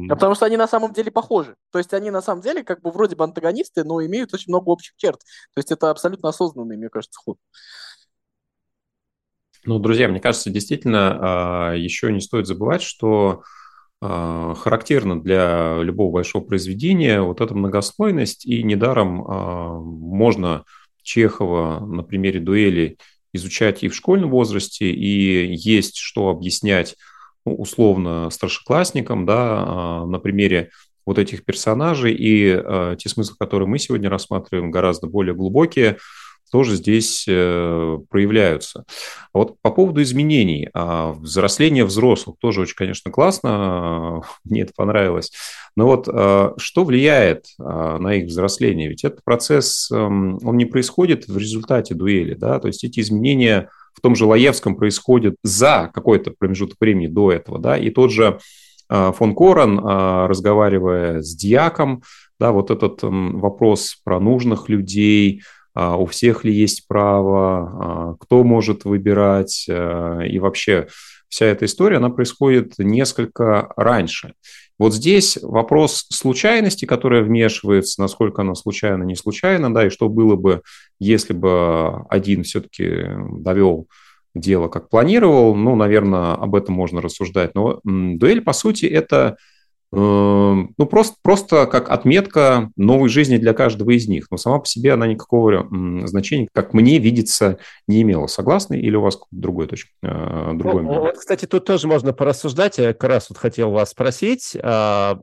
Потому 0.09 0.37
что 0.37 0.47
они 0.47 0.57
на 0.57 0.69
самом 0.69 0.93
деле 0.93 1.11
похожи, 1.11 1.57
то 1.73 1.79
есть 1.79 1.93
они 1.93 2.13
на 2.13 2.23
самом 2.23 2.43
деле 2.43 2.63
как 2.63 2.83
бы 2.83 2.93
вроде 2.93 3.17
бы 3.17 3.25
антагонисты, 3.25 3.83
но 3.83 3.96
имеют 4.05 4.35
очень 4.35 4.53
много 4.53 4.69
общих 4.69 4.95
черт. 4.97 5.21
То 5.55 5.59
есть 5.59 5.73
это 5.73 5.91
абсолютно 5.91 6.29
осознанный, 6.29 6.77
мне 6.77 6.89
кажется, 6.89 7.19
ход. 7.23 7.39
Ну, 9.65 9.79
друзья, 9.79 10.09
мне 10.09 10.21
кажется, 10.21 10.51
действительно, 10.51 11.19
а, 11.71 11.75
еще 11.75 12.13
не 12.13 12.21
стоит 12.21 12.47
забывать, 12.47 12.83
что 12.83 13.43
а, 14.01 14.55
характерно 14.55 15.21
для 15.21 15.79
любого 15.83 16.13
большого 16.13 16.45
произведения 16.45 17.21
вот 17.21 17.41
эта 17.41 17.55
многослойность, 17.55 18.47
и 18.47 18.63
недаром 18.63 19.25
а, 19.27 19.81
можно 19.81 20.65
Чехова 21.03 21.81
на 21.85 22.03
примере 22.03 22.41
дуэли 22.41 22.99
изучать 23.33 23.83
и 23.83 23.89
в 23.89 23.95
школьном 23.95 24.31
возрасте, 24.31 24.91
и 24.91 25.55
есть 25.55 25.99
что 25.99 26.29
объяснять 26.29 26.97
ну, 27.45 27.55
условно 27.55 28.29
старшеклассникам, 28.31 29.25
да, 29.25 30.05
на 30.05 30.19
примере 30.19 30.71
вот 31.07 31.19
этих 31.19 31.45
персонажей, 31.45 32.13
и 32.13 32.61
э, 32.63 32.97
те 32.99 33.09
смыслы, 33.09 33.37
которые 33.39 33.69
мы 33.69 33.79
сегодня 33.79 34.11
рассматриваем, 34.11 34.71
гораздо 34.71 35.07
более 35.07 35.35
глубокие, 35.35 35.99
тоже 36.51 36.77
здесь 36.77 37.25
э, 37.29 37.99
проявляются. 38.09 38.85
А 39.33 39.39
вот 39.39 39.61
по 39.63 39.71
поводу 39.71 40.03
изменений, 40.03 40.69
э, 40.73 41.13
взросление 41.17 41.85
взрослых 41.85 42.37
тоже 42.39 42.63
очень, 42.63 42.77
конечно, 42.77 43.11
классно, 43.11 44.23
мне 44.45 44.63
это 44.63 44.73
понравилось. 44.77 45.33
Но 45.77 45.87
вот 45.87 46.09
э, 46.13 46.53
что 46.57 46.85
влияет 46.85 47.47
э, 47.59 47.63
на 47.63 48.15
их 48.15 48.27
взросление? 48.27 48.89
Ведь 48.89 49.05
этот 49.05 49.23
процесс, 49.25 49.91
э, 49.91 49.97
он 49.97 50.57
не 50.57 50.67
происходит 50.67 51.29
в 51.29 51.37
результате 51.37 51.95
дуэли, 51.95 52.35
да, 52.35 52.59
то 52.59 52.69
есть 52.69 52.85
эти 52.85 53.01
изменения 53.01 53.71
в 53.93 54.01
том 54.01 54.15
же 54.15 54.27
Лаевском 54.27 54.77
происходят 54.77 55.37
за 55.43 55.91
какой-то 55.93 56.31
промежуток 56.31 56.77
времени 56.81 57.07
до 57.07 57.33
этого, 57.33 57.59
да, 57.59 57.77
и 57.79 57.91
тот 57.91 58.13
же 58.13 58.39
фон 58.89 59.35
Корен, 59.35 59.81
а, 59.83 60.27
разговаривая 60.29 61.23
с 61.23 61.35
Дьяком, 61.35 62.03
да, 62.39 62.53
вот 62.53 62.71
этот 62.71 62.99
вопрос 63.03 63.97
про 64.05 64.21
нужных 64.21 64.69
людей, 64.69 65.43
а, 65.75 65.97
у 65.97 66.07
всех 66.07 66.45
ли 66.45 66.53
есть 66.53 66.87
право, 66.87 68.17
кто 68.21 68.45
может 68.45 68.85
выбирать, 68.85 69.67
и 69.69 70.39
вообще 70.39 70.87
вся 71.29 71.47
эта 71.47 71.65
история, 71.65 71.97
она 71.97 72.11
происходит 72.11 72.75
несколько 72.79 73.73
раньше. 73.77 74.35
Вот 74.79 74.95
здесь 74.95 75.39
вопрос 75.43 76.07
случайности, 76.11 76.85
которая 76.85 77.23
вмешивается, 77.23 78.01
насколько 78.01 78.43
она 78.43 78.55
случайно, 78.55 79.05
не 79.05 79.17
случайно, 79.17 79.73
да, 79.73 79.87
и 79.87 79.91
что 79.91 80.09
было 80.09 80.37
бы, 80.37 80.63
если 80.99 81.33
бы 81.33 82.05
один 82.11 82.43
все-таки 82.43 83.07
довел 83.39 83.89
дело, 84.37 84.69
как 84.69 84.89
планировал. 84.89 85.55
Ну, 85.55 85.77
наверное, 85.77 86.35
об 86.35 86.55
этом 86.55 86.75
можно 86.75 87.01
рассуждать. 87.01 87.55
Но 87.55 87.81
дуэль, 87.85 88.43
по 88.43 88.53
сути, 88.53 88.87
это 88.87 89.37
ну, 89.93 90.87
просто, 90.91 91.17
просто 91.23 91.67
как 91.67 91.91
отметка 91.91 92.71
новой 92.77 93.09
жизни 93.09 93.37
для 93.37 93.53
каждого 93.53 93.91
из 93.91 94.09
них. 94.09 94.27
Но 94.31 94.37
сама 94.37 94.59
по 94.59 94.67
себе 94.67 94.93
она 94.93 95.07
никакого 95.07 95.69
значения, 96.07 96.49
как 96.53 96.75
мне 96.75 96.99
видится, 96.99 97.59
не 97.87 98.03
имела. 98.03 98.27
Согласны 98.27 98.79
или 98.79 98.97
у 98.97 99.03
вас 99.03 99.19
другой 99.31 99.67
точка? 99.67 99.91
Э, 100.03 100.53
другой 100.55 100.83
ну, 100.83 101.01
вот, 101.01 101.17
кстати, 101.17 101.47
тут 101.47 101.65
тоже 101.65 101.87
можно 101.87 102.13
порассуждать. 102.13 102.79
Я 102.79 102.93
как 102.93 103.05
раз 103.05 103.27
вот 103.29 103.39
хотел 103.39 103.71
вас 103.71 103.91
спросить. 103.91 104.57
А, 104.63 105.19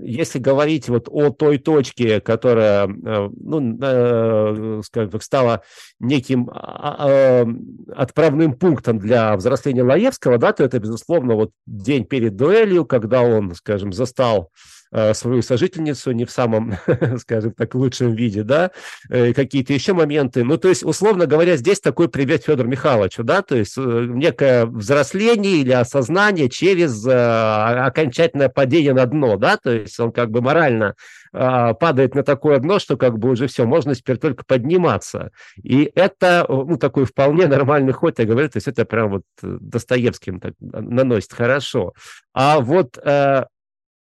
если 0.00 0.38
говорить 0.38 0.88
вот 0.88 1.08
о 1.10 1.30
той 1.30 1.58
точке, 1.58 2.20
которая, 2.20 2.86
э, 2.86 3.28
ну, 3.40 3.78
э, 3.80 4.80
скажем 4.84 5.10
так, 5.10 5.22
стала 5.22 5.62
неким 5.98 6.50
а, 6.52 6.96
а, 6.98 7.46
отправным 7.94 8.54
пунктом 8.54 8.98
для 8.98 9.36
взросления 9.36 9.82
Лаевского, 9.82 10.38
да, 10.38 10.52
то 10.52 10.64
это, 10.64 10.78
безусловно, 10.78 11.34
вот 11.34 11.50
день 11.66 12.04
перед 12.04 12.36
дуэлью, 12.36 12.84
когда 12.84 13.22
он, 13.22 13.54
скажем, 13.54 13.92
застал 13.96 14.50
э, 14.92 15.14
свою 15.14 15.42
сожительницу 15.42 16.12
не 16.12 16.24
в 16.24 16.30
самом, 16.30 16.74
скажем 17.18 17.52
так, 17.52 17.74
лучшем 17.74 18.14
виде, 18.14 18.42
да, 18.42 18.70
э, 19.10 19.32
какие-то 19.32 19.72
еще 19.72 19.92
моменты. 19.94 20.44
Ну, 20.44 20.58
то 20.58 20.68
есть, 20.68 20.84
условно 20.84 21.26
говоря, 21.26 21.56
здесь 21.56 21.80
такой 21.80 22.08
привет 22.08 22.44
Федору 22.44 22.68
Михайловичу, 22.68 23.24
да, 23.24 23.42
то 23.42 23.56
есть 23.56 23.76
э, 23.76 23.80
некое 23.80 24.66
взросление 24.66 25.58
или 25.58 25.72
осознание 25.72 26.48
через 26.48 27.04
окончательное 27.06 28.48
падение 28.48 28.94
на 28.94 29.06
дно, 29.06 29.36
да, 29.36 29.56
то 29.56 29.72
есть 29.72 29.98
он 29.98 30.12
как 30.12 30.30
бы 30.30 30.40
морально 30.40 30.94
падает 31.32 32.14
на 32.14 32.22
такое 32.22 32.58
дно, 32.60 32.78
что 32.78 32.96
как 32.96 33.18
бы 33.18 33.28
уже 33.28 33.46
все, 33.46 33.66
можно 33.66 33.94
теперь 33.94 34.16
только 34.16 34.42
подниматься. 34.46 35.32
И 35.62 35.90
это, 35.94 36.46
ну, 36.48 36.78
такой 36.78 37.04
вполне 37.04 37.46
нормальный 37.46 37.92
ход, 37.92 38.18
я 38.18 38.24
говорю, 38.24 38.48
то 38.48 38.56
есть 38.56 38.68
это 38.68 38.86
прям 38.86 39.10
вот 39.10 39.22
Достоевским 39.42 40.40
так 40.40 40.54
наносит 40.60 41.34
хорошо. 41.34 41.92
А 42.32 42.60
вот 42.60 42.96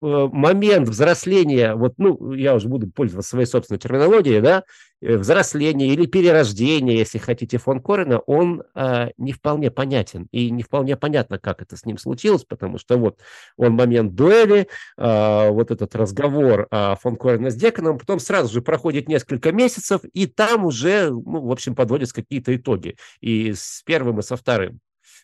момент 0.04 0.88
взросления, 0.88 1.74
вот, 1.74 1.94
ну, 1.96 2.32
я 2.32 2.54
уже 2.54 2.68
буду 2.68 2.90
пользоваться 2.90 3.30
своей 3.30 3.46
собственной 3.46 3.78
терминологией, 3.78 4.40
да, 4.40 4.64
э, 5.00 5.16
взросления 5.16 5.88
или 5.88 6.06
перерождения, 6.06 6.96
если 6.96 7.18
хотите, 7.18 7.58
фон 7.58 7.80
Корена, 7.80 8.18
он 8.18 8.62
э, 8.74 9.10
не 9.16 9.32
вполне 9.32 9.70
понятен. 9.70 10.28
И 10.30 10.50
не 10.50 10.62
вполне 10.62 10.96
понятно, 10.96 11.38
как 11.38 11.62
это 11.62 11.76
с 11.76 11.86
ним 11.86 11.98
случилось, 11.98 12.44
потому 12.44 12.78
что 12.78 12.96
вот 12.98 13.20
он 13.56 13.72
момент 13.72 14.14
дуэли, 14.14 14.68
э, 14.98 15.48
вот 15.50 15.70
этот 15.70 15.94
разговор 15.96 16.66
э, 16.70 16.94
фон 17.00 17.16
Корена 17.16 17.50
с 17.50 17.54
Деканом, 17.54 17.98
потом 17.98 18.18
сразу 18.18 18.52
же 18.52 18.62
проходит 18.62 19.08
несколько 19.08 19.52
месяцев, 19.52 20.02
и 20.12 20.26
там 20.26 20.66
уже, 20.66 21.10
ну, 21.10 21.46
в 21.46 21.50
общем, 21.52 21.74
подводятся 21.74 22.14
какие-то 22.16 22.54
итоги. 22.54 22.96
И 23.20 23.52
с 23.54 23.82
первым, 23.84 24.20
и 24.20 24.22
со 24.22 24.36
вторым. 24.36 24.80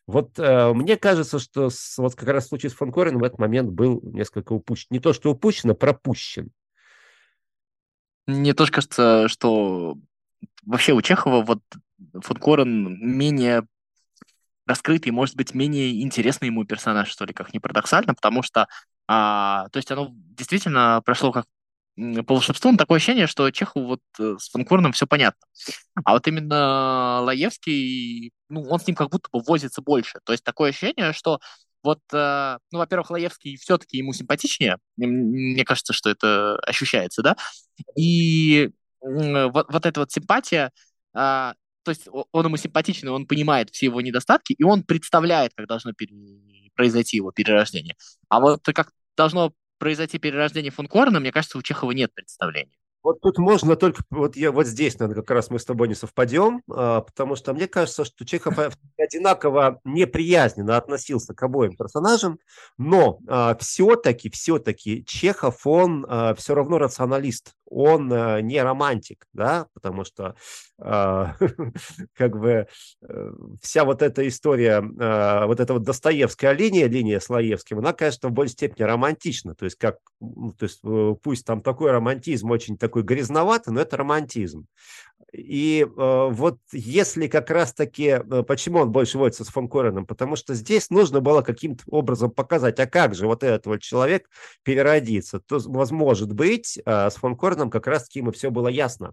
Вот 0.06 0.38
э, 0.38 0.72
мне 0.72 0.96
кажется, 0.96 1.38
что 1.38 1.70
с, 1.70 1.96
вот 1.98 2.14
как 2.14 2.28
раз 2.28 2.46
в 2.46 2.48
случае 2.48 2.70
с 2.70 2.74
Фонкорином 2.74 3.20
в 3.20 3.24
этот 3.24 3.38
момент 3.38 3.70
был 3.70 4.00
несколько 4.02 4.52
упущен. 4.52 4.88
Не 4.90 5.00
то, 5.00 5.12
что 5.12 5.30
упущен, 5.30 5.70
а 5.70 5.74
пропущен. 5.74 6.50
Мне 8.26 8.54
тоже 8.54 8.72
кажется, 8.72 9.28
что 9.28 9.96
вообще 10.64 10.92
у 10.92 11.02
Чехова 11.02 11.42
вот 11.42 11.60
Фонкорен 12.22 12.98
менее 12.98 13.66
раскрытый, 14.66 15.12
может 15.12 15.36
быть, 15.36 15.54
менее 15.54 16.02
интересный 16.02 16.46
ему 16.46 16.64
персонаж, 16.64 17.08
что 17.08 17.24
ли, 17.24 17.32
как 17.32 17.52
ни 17.52 17.58
парадоксально, 17.58 18.14
потому 18.14 18.42
что, 18.42 18.68
а, 19.08 19.68
то 19.70 19.78
есть 19.78 19.90
оно 19.90 20.10
действительно 20.12 21.02
прошло 21.04 21.32
как 21.32 21.46
по 22.26 22.34
волшебству, 22.34 22.76
такое 22.76 22.96
ощущение, 22.96 23.26
что 23.26 23.50
Чеху 23.50 23.82
вот 23.82 24.00
э, 24.18 24.36
с 24.38 24.48
Фанкурном 24.50 24.92
все 24.92 25.06
понятно. 25.06 25.46
А 26.04 26.12
вот 26.12 26.26
именно 26.26 27.20
Лаевский, 27.22 28.32
ну, 28.48 28.62
он 28.62 28.80
с 28.80 28.86
ним 28.86 28.96
как 28.96 29.10
будто 29.10 29.28
бы 29.32 29.40
возится 29.46 29.82
больше. 29.82 30.20
То 30.24 30.32
есть 30.32 30.44
такое 30.44 30.70
ощущение, 30.70 31.12
что 31.12 31.40
вот, 31.82 32.00
э, 32.12 32.58
ну, 32.70 32.78
во-первых, 32.78 33.10
Лаевский 33.10 33.56
все-таки 33.56 33.98
ему 33.98 34.12
симпатичнее. 34.12 34.78
Мне 34.96 35.64
кажется, 35.64 35.92
что 35.92 36.10
это 36.10 36.58
ощущается, 36.60 37.22
да? 37.22 37.36
И 37.96 38.70
вот, 39.00 39.66
вот 39.70 39.86
эта 39.86 40.00
вот 40.00 40.10
симпатия, 40.10 40.70
а, 41.14 41.54
то 41.82 41.90
есть 41.90 42.08
он 42.32 42.46
ему 42.46 42.56
симпатичен, 42.56 43.08
он 43.08 43.26
понимает 43.26 43.70
все 43.70 43.86
его 43.86 44.00
недостатки, 44.00 44.52
и 44.52 44.62
он 44.62 44.84
представляет, 44.84 45.52
как 45.54 45.66
должно 45.66 45.92
пере... 45.92 46.14
произойти 46.74 47.16
его 47.16 47.32
перерождение. 47.32 47.96
А 48.28 48.40
вот 48.40 48.64
как 48.64 48.90
должно 49.16 49.52
произойти 49.80 50.18
перерождение 50.18 50.70
фон 50.70 50.86
Корна, 50.86 51.18
мне 51.18 51.32
кажется, 51.32 51.58
у 51.58 51.62
Чехова 51.62 51.90
нет 51.90 52.14
представления. 52.14 52.76
Вот 53.02 53.20
тут 53.22 53.38
можно 53.38 53.76
только, 53.76 54.02
вот, 54.10 54.36
я, 54.36 54.52
вот 54.52 54.66
здесь, 54.66 54.98
наверное, 54.98 55.22
как 55.22 55.30
раз 55.30 55.48
мы 55.48 55.58
с 55.58 55.64
тобой 55.64 55.88
не 55.88 55.94
совпадем, 55.94 56.62
а, 56.70 57.00
потому 57.00 57.34
что 57.34 57.54
мне 57.54 57.66
кажется, 57.66 58.04
что 58.04 58.26
Чехов 58.26 58.58
одинаково 58.98 59.80
неприязненно 59.84 60.76
относился 60.76 61.34
к 61.34 61.42
обоим 61.42 61.76
персонажам, 61.76 62.38
но 62.76 63.18
а, 63.26 63.56
все-таки, 63.58 64.28
все-таки 64.28 65.02
Чехов, 65.06 65.66
он 65.66 66.04
а, 66.08 66.34
все 66.34 66.54
равно 66.54 66.78
рационалист, 66.78 67.54
он 67.70 68.12
а, 68.12 68.40
не 68.40 68.60
романтик, 68.60 69.26
да, 69.32 69.68
потому 69.72 70.04
что 70.04 70.34
а, 70.78 71.36
как 72.14 72.36
бы 72.36 72.66
э, 73.08 73.32
вся 73.62 73.84
вот 73.84 74.02
эта 74.02 74.26
история, 74.26 74.82
а, 75.00 75.46
вот 75.46 75.60
эта 75.60 75.72
вот 75.72 75.84
Достоевская 75.84 76.52
линия, 76.52 76.88
линия 76.88 77.20
с 77.20 77.30
Лаевским, 77.30 77.78
она, 77.78 77.92
конечно, 77.92 78.28
в 78.28 78.32
большей 78.32 78.52
степени 78.52 78.82
романтична, 78.82 79.54
то 79.54 79.64
есть 79.64 79.76
как, 79.76 79.98
то 80.20 80.62
есть 80.64 80.80
э, 80.84 81.14
пусть 81.22 81.46
там 81.46 81.62
такой 81.62 81.92
романтизм 81.92 82.50
очень 82.50 82.76
такой 82.76 83.04
грязноватый, 83.04 83.72
но 83.72 83.80
это 83.80 83.96
романтизм. 83.96 84.66
И 85.32 85.84
э, 85.84 86.28
вот 86.30 86.58
если 86.72 87.28
как 87.28 87.50
раз-таки, 87.50 88.20
э, 88.20 88.42
почему 88.42 88.80
он 88.80 88.90
больше 88.90 89.18
водится 89.18 89.44
с 89.44 89.48
фон 89.48 89.68
Кореном, 89.68 90.06
потому 90.06 90.36
что 90.36 90.54
здесь 90.54 90.90
нужно 90.90 91.20
было 91.20 91.42
каким-то 91.42 91.84
образом 91.88 92.30
показать, 92.30 92.80
а 92.80 92.86
как 92.86 93.14
же 93.14 93.26
вот 93.26 93.44
этот 93.44 93.66
вот 93.66 93.80
человек 93.80 94.28
переродится. 94.62 95.40
То, 95.40 95.58
возможно 95.66 96.26
быть, 96.34 96.78
э, 96.84 97.10
с 97.10 97.14
фон 97.14 97.36
Кореном 97.36 97.70
как 97.70 97.86
раз-таки 97.86 98.20
ему 98.20 98.32
все 98.32 98.50
было 98.50 98.68
ясно, 98.68 99.12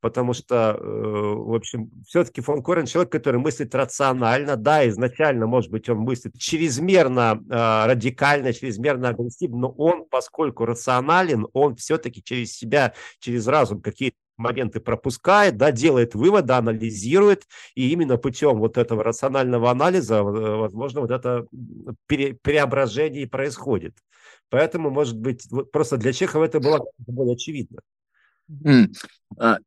потому 0.00 0.34
что, 0.34 0.76
э, 0.78 0.82
в 0.82 1.54
общем, 1.54 1.90
все-таки 2.06 2.40
фон 2.40 2.62
Корен 2.62 2.86
человек, 2.86 3.10
который 3.10 3.40
мыслит 3.40 3.74
рационально, 3.74 4.56
да, 4.56 4.88
изначально, 4.88 5.46
может 5.46 5.70
быть, 5.70 5.88
он 5.88 5.98
мыслит 5.98 6.38
чрезмерно 6.38 7.42
э, 7.48 7.86
радикально, 7.86 8.52
чрезмерно 8.52 9.08
агрессивно, 9.08 9.58
но 9.58 9.70
он, 9.70 10.04
поскольку 10.08 10.64
рационален, 10.64 11.46
он 11.52 11.76
все-таки 11.76 12.22
через 12.22 12.52
себя, 12.56 12.94
через 13.18 13.46
разум 13.46 13.80
какие-то 13.80 14.16
моменты 14.36 14.80
пропускает, 14.80 15.56
да, 15.56 15.72
делает 15.72 16.14
выводы, 16.14 16.52
анализирует, 16.52 17.46
и 17.74 17.90
именно 17.90 18.16
путем 18.16 18.58
вот 18.58 18.78
этого 18.78 19.02
рационального 19.02 19.70
анализа, 19.70 20.16
э, 20.16 20.20
возможно, 20.22 21.00
вот 21.00 21.10
это 21.10 21.46
пере, 22.06 22.34
преображение 22.34 23.26
происходит. 23.26 23.96
Поэтому, 24.48 24.90
может 24.90 25.18
быть, 25.18 25.46
вот 25.50 25.72
просто 25.72 25.96
для 25.96 26.12
Чехова 26.12 26.44
это 26.44 26.60
было 26.60 26.84
более 26.98 27.34
очевидно. 27.34 27.80
Mm. 28.48 28.92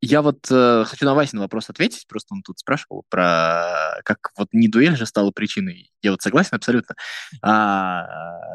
Я 0.02 0.22
вот 0.22 0.48
э, 0.50 0.86
хочу 0.88 1.06
на 1.06 1.14
Васин 1.14 1.40
вопрос 1.40 1.70
ответить, 1.70 2.08
просто 2.08 2.34
он 2.34 2.42
тут 2.42 2.60
спрашивал 2.60 3.04
про 3.10 4.00
как 4.06 4.32
вот 4.38 4.48
не 4.54 4.70
дуэль 4.70 4.96
же 4.96 5.06
стала 5.06 5.32
причиной. 5.32 5.92
Я 6.02 6.12
вот 6.12 6.22
согласен 6.22 6.56
абсолютно. 6.56 6.96
А, 7.42 8.08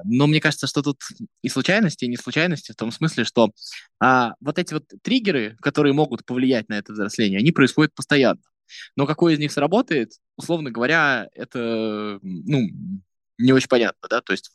но 0.04 0.26
мне 0.26 0.40
кажется, 0.40 0.66
что 0.66 0.82
тут 0.82 1.02
и 1.42 1.48
случайности, 1.48 2.04
и 2.04 2.08
не 2.08 2.16
случайности 2.16 2.72
в 2.72 2.76
том 2.76 2.90
смысле, 2.90 3.24
что 3.24 3.50
а, 4.00 4.32
вот 4.40 4.58
эти 4.58 4.72
вот 4.72 4.84
триггеры, 5.02 5.56
которые 5.60 5.92
могут 5.92 6.24
повлиять 6.24 6.68
на 6.68 6.78
это 6.78 6.92
взросление, 6.92 7.38
они 7.38 7.52
происходят 7.52 7.94
постоянно. 7.94 8.40
Но 8.96 9.06
какой 9.06 9.34
из 9.34 9.38
них 9.38 9.52
сработает, 9.52 10.12
условно 10.36 10.70
говоря, 10.70 11.28
это 11.34 12.18
ну, 12.22 12.68
не 13.38 13.52
очень 13.52 13.68
понятно, 13.68 14.08
да, 14.08 14.20
то 14.22 14.32
есть 14.32 14.50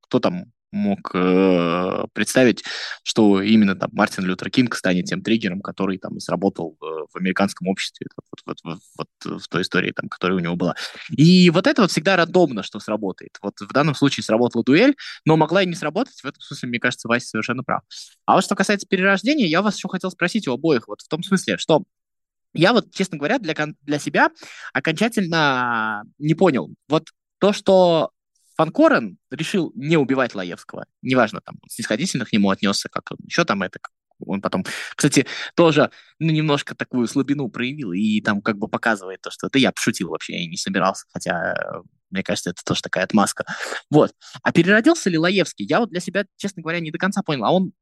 кто 0.00 0.18
там 0.18 0.46
мог 0.72 1.10
э, 1.14 2.04
представить, 2.12 2.64
что 3.02 3.42
именно 3.42 3.74
там 3.74 3.90
Мартин 3.92 4.24
Лютер 4.24 4.50
Кинг 4.50 4.74
станет 4.74 5.06
тем 5.06 5.22
триггером, 5.22 5.60
который 5.60 5.98
там 5.98 6.18
сработал 6.20 6.76
э, 6.80 6.84
в 7.12 7.16
американском 7.16 7.68
обществе, 7.68 8.06
вот, 8.16 8.40
вот, 8.46 8.58
вот, 8.64 8.78
вот 8.96 9.42
в 9.42 9.48
той 9.48 9.62
истории, 9.62 9.92
там, 9.92 10.08
которая 10.08 10.38
у 10.38 10.40
него 10.40 10.56
была. 10.56 10.74
И 11.16 11.50
вот 11.50 11.66
это 11.66 11.82
вот 11.82 11.90
всегда 11.90 12.16
рандомно, 12.16 12.62
что 12.62 12.78
сработает. 12.80 13.38
Вот 13.42 13.60
в 13.60 13.72
данном 13.72 13.94
случае 13.94 14.24
сработала 14.24 14.64
дуэль, 14.64 14.94
но 15.24 15.36
могла 15.36 15.62
и 15.62 15.66
не 15.66 15.74
сработать. 15.74 16.20
В 16.20 16.26
этом 16.26 16.40
смысле, 16.40 16.68
мне 16.68 16.78
кажется, 16.78 17.08
Вася 17.08 17.26
совершенно 17.26 17.64
прав. 17.64 17.82
А 18.26 18.34
вот 18.34 18.44
что 18.44 18.54
касается 18.54 18.86
перерождения, 18.86 19.46
я 19.46 19.62
вас 19.62 19.76
еще 19.76 19.88
хотел 19.88 20.10
спросить 20.10 20.46
у 20.48 20.52
обоих, 20.52 20.88
вот 20.88 21.00
в 21.00 21.08
том 21.08 21.22
смысле, 21.22 21.58
что 21.58 21.82
я 22.52 22.72
вот, 22.72 22.92
честно 22.92 23.16
говоря, 23.16 23.38
для, 23.38 23.54
для 23.82 23.98
себя 23.98 24.30
окончательно 24.72 26.02
не 26.18 26.34
понял. 26.34 26.74
Вот 26.88 27.08
то, 27.38 27.52
что 27.52 28.10
Фан 28.60 28.72
Корен 28.72 29.16
решил 29.30 29.72
не 29.74 29.96
убивать 29.96 30.34
Лаевского. 30.34 30.84
Неважно, 31.00 31.40
там, 31.40 31.56
снисходительно 31.66 32.26
к 32.26 32.32
нему 32.34 32.50
отнесся, 32.50 32.90
как 32.90 33.10
он 33.10 33.16
еще 33.24 33.46
там 33.46 33.62
это, 33.62 33.80
он 34.18 34.42
потом, 34.42 34.66
кстати, 34.94 35.26
тоже 35.54 35.90
ну, 36.18 36.30
немножко 36.30 36.74
такую 36.74 37.06
слабину 37.06 37.48
проявил 37.48 37.92
и 37.92 38.20
там 38.20 38.42
как 38.42 38.58
бы 38.58 38.68
показывает 38.68 39.22
то, 39.22 39.30
что 39.30 39.46
это 39.46 39.58
я 39.58 39.72
пошутил 39.72 40.10
вообще, 40.10 40.42
я 40.42 40.46
не 40.46 40.58
собирался, 40.58 41.06
хотя 41.10 41.54
мне 42.10 42.22
кажется, 42.22 42.50
это 42.50 42.62
тоже 42.62 42.82
такая 42.82 43.04
отмазка. 43.04 43.46
Вот. 43.88 44.12
А 44.42 44.52
переродился 44.52 45.08
ли 45.08 45.16
Лаевский? 45.16 45.64
Я 45.64 45.80
вот 45.80 45.88
для 45.88 46.00
себя, 46.00 46.26
честно 46.36 46.60
говоря, 46.60 46.80
не 46.80 46.90
до 46.90 46.98
конца 46.98 47.22
понял. 47.22 47.46
А 47.46 47.52
он 47.52 47.72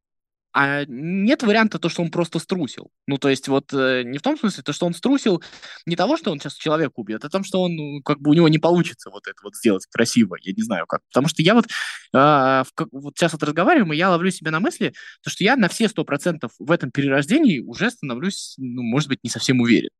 а 0.53 0.85
нет 0.87 1.43
варианта 1.43 1.79
то, 1.79 1.89
что 1.89 2.03
он 2.03 2.11
просто 2.11 2.39
струсил. 2.39 2.91
Ну, 3.07 3.19
то 3.19 3.29
есть 3.29 3.49
вот 3.49 3.73
э, 3.73 4.03
не 4.05 4.19
в 4.19 4.23
том 4.23 4.39
смысле, 4.39 4.63
то, 4.63 4.73
что 4.73 4.87
он 4.87 4.95
струсил 4.95 5.43
не 5.87 5.95
того, 5.95 6.17
что 6.17 6.31
он 6.31 6.41
сейчас 6.41 6.55
человека 6.55 6.93
убьет, 6.97 7.25
а 7.25 7.29
том, 7.29 7.45
что 7.45 7.63
он, 7.63 7.77
ну, 7.77 8.03
как 8.03 8.21
бы 8.21 8.31
у 8.31 8.35
него 8.35 8.49
не 8.49 8.59
получится 8.59 9.11
вот 9.11 9.27
это 9.27 9.37
вот 9.43 9.55
сделать 9.57 9.87
красиво. 9.87 10.37
Я 10.41 10.53
не 10.57 10.63
знаю 10.63 10.87
как. 10.87 11.03
Потому 11.09 11.29
что 11.29 11.43
я 11.43 11.55
вот, 11.55 11.67
э, 11.67 11.69
в, 12.13 12.67
вот 12.93 13.17
сейчас 13.17 13.33
вот 13.33 13.43
разговариваем, 13.43 13.93
и 13.93 13.97
я 13.97 14.11
ловлю 14.11 14.31
себя 14.31 14.51
на 14.51 14.61
мысли, 14.61 14.95
то, 15.23 15.31
что 15.31 15.45
я 15.45 15.57
на 15.57 15.69
все 15.69 15.89
сто 15.89 16.05
процентов 16.05 16.53
в 16.59 16.71
этом 16.71 16.91
перерождении 16.91 17.61
уже 17.61 17.91
становлюсь, 17.91 18.55
ну, 18.57 18.83
может 18.83 19.09
быть, 19.09 19.23
не 19.23 19.31
совсем 19.31 19.61
уверен. 19.61 19.91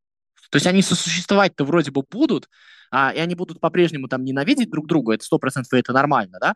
То 0.51 0.57
есть 0.57 0.67
они 0.67 0.81
сосуществовать-то 0.83 1.65
вроде 1.65 1.91
бы 1.91 2.03
будут, 2.09 2.49
а, 2.91 3.13
и 3.13 3.19
они 3.19 3.35
будут 3.35 3.61
по-прежнему 3.61 4.09
там 4.09 4.25
ненавидеть 4.25 4.71
друг 4.71 4.87
друга, 4.87 5.15
это 5.15 5.25
сто 5.25 5.39
процентов, 5.39 5.73
это 5.75 5.93
нормально, 5.93 6.39
да, 6.41 6.55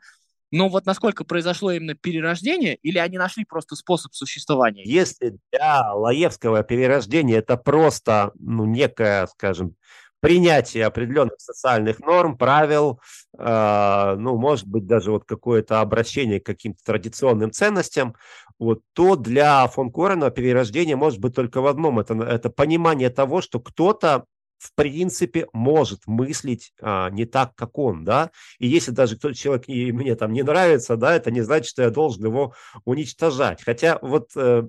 но 0.52 0.68
вот 0.68 0.86
насколько 0.86 1.24
произошло 1.24 1.72
именно 1.72 1.94
перерождение, 1.94 2.76
или 2.76 2.98
они 2.98 3.18
нашли 3.18 3.44
просто 3.44 3.74
способ 3.74 4.14
существования? 4.14 4.84
Если 4.84 5.38
для 5.50 5.92
Лаевского 5.94 6.62
перерождение 6.62 7.38
это 7.38 7.56
просто 7.56 8.32
ну, 8.38 8.66
некое, 8.66 9.26
скажем, 9.28 9.74
принятие 10.20 10.86
определенных 10.86 11.40
социальных 11.40 11.98
норм, 12.00 12.38
правил, 12.38 13.00
э, 13.36 14.14
ну, 14.18 14.36
может 14.36 14.68
быть, 14.68 14.86
даже 14.86 15.10
вот 15.10 15.24
какое-то 15.24 15.80
обращение 15.80 16.38
к 16.38 16.46
каким-то 16.46 16.78
традиционным 16.84 17.50
ценностям, 17.50 18.14
вот, 18.58 18.82
то 18.92 19.16
для 19.16 19.66
фон 19.66 19.90
Корена 19.90 20.30
перерождение 20.30 20.94
может 20.94 21.18
быть 21.18 21.34
только 21.34 21.60
в 21.60 21.66
одном. 21.66 21.98
Это, 21.98 22.14
это 22.22 22.50
понимание 22.50 23.10
того, 23.10 23.40
что 23.40 23.58
кто-то 23.58 24.26
в 24.62 24.74
принципе 24.74 25.48
может 25.52 26.06
мыслить 26.06 26.72
а, 26.80 27.10
не 27.10 27.24
так, 27.24 27.54
как 27.56 27.78
он, 27.78 28.04
да, 28.04 28.30
и 28.60 28.68
если 28.68 28.92
даже 28.92 29.16
кто-то 29.16 29.34
человек 29.34 29.68
и 29.68 29.90
мне 29.90 30.14
там 30.14 30.32
не 30.32 30.42
нравится, 30.42 30.96
да, 30.96 31.16
это 31.16 31.32
не 31.32 31.40
значит, 31.40 31.66
что 31.66 31.82
я 31.82 31.90
должен 31.90 32.24
его 32.24 32.54
уничтожать. 32.84 33.62
Хотя 33.62 33.98
вот 34.00 34.30
э, 34.36 34.62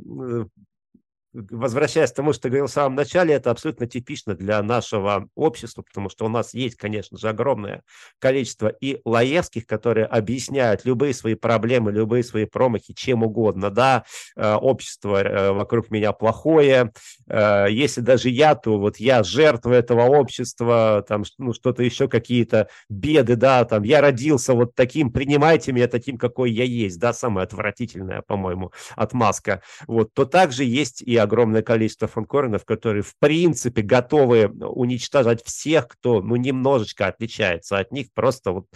возвращаясь 1.34 2.12
к 2.12 2.16
тому, 2.16 2.34
что 2.34 2.44
ты 2.44 2.50
говорил 2.50 2.68
в 2.68 2.72
самом 2.72 2.96
начале, 2.96 3.34
это 3.34 3.52
абсолютно 3.52 3.88
типично 3.88 4.36
для 4.36 4.62
нашего 4.62 5.28
общества, 5.36 5.82
потому 5.82 6.10
что 6.10 6.26
у 6.26 6.30
нас 6.30 6.54
есть, 6.54 6.76
конечно 6.76 7.18
же, 7.18 7.30
огромное 7.30 7.84
количество 8.20 8.68
и 8.68 9.02
Лаевских, 9.04 9.66
которые 9.66 10.06
объясняют 10.06 10.86
любые 10.86 11.14
свои 11.14 11.36
проблемы, 11.36 11.92
любые 11.92 12.24
свои 12.24 12.46
промахи 12.46 12.94
чем 12.94 13.24
угодно. 13.24 13.72
Да, 13.72 14.04
э, 14.36 14.54
общество 14.54 15.24
э, 15.24 15.52
вокруг 15.52 15.90
меня 15.90 16.12
плохое, 16.12 16.92
э, 17.28 17.68
если 17.70 18.02
даже 18.02 18.30
я, 18.30 18.56
то 18.56 18.78
вот 18.78 18.98
я 18.98 19.24
жертва 19.24 19.74
этого 19.74 20.04
общества, 20.04 21.04
там 21.08 21.24
ну, 21.38 21.54
что-то 21.54 21.84
еще, 21.84 22.08
какие-то 22.08 22.70
беды, 22.90 23.36
да, 23.36 23.66
там 23.66 23.84
я 23.84 24.02
родился 24.02 24.54
вот 24.54 24.76
таким, 24.76 25.12
принимайте 25.12 25.72
меня 25.72 25.88
таким, 25.88 26.18
какой 26.18 26.52
я 26.52 26.64
есть, 26.64 27.00
да, 27.00 27.14
самое 27.14 27.46
отвратительное, 27.46 28.22
по-моему, 28.22 28.72
отмазка. 28.96 29.62
Вот, 29.88 30.14
то 30.14 30.26
также 30.26 30.64
есть 30.64 31.02
и 31.02 31.23
огромное 31.24 31.62
количество 31.62 32.08
фанкоренов, 32.08 32.66
которые 32.66 33.04
в 33.04 33.16
принципе 33.18 33.82
готовы 33.82 34.48
уничтожать 34.48 35.44
всех, 35.44 35.88
кто 35.88 36.22
ну 36.22 36.36
немножечко 36.36 37.08
отличается 37.08 37.78
от 37.78 37.92
них, 37.92 38.08
просто 38.14 38.52
вот 38.52 38.68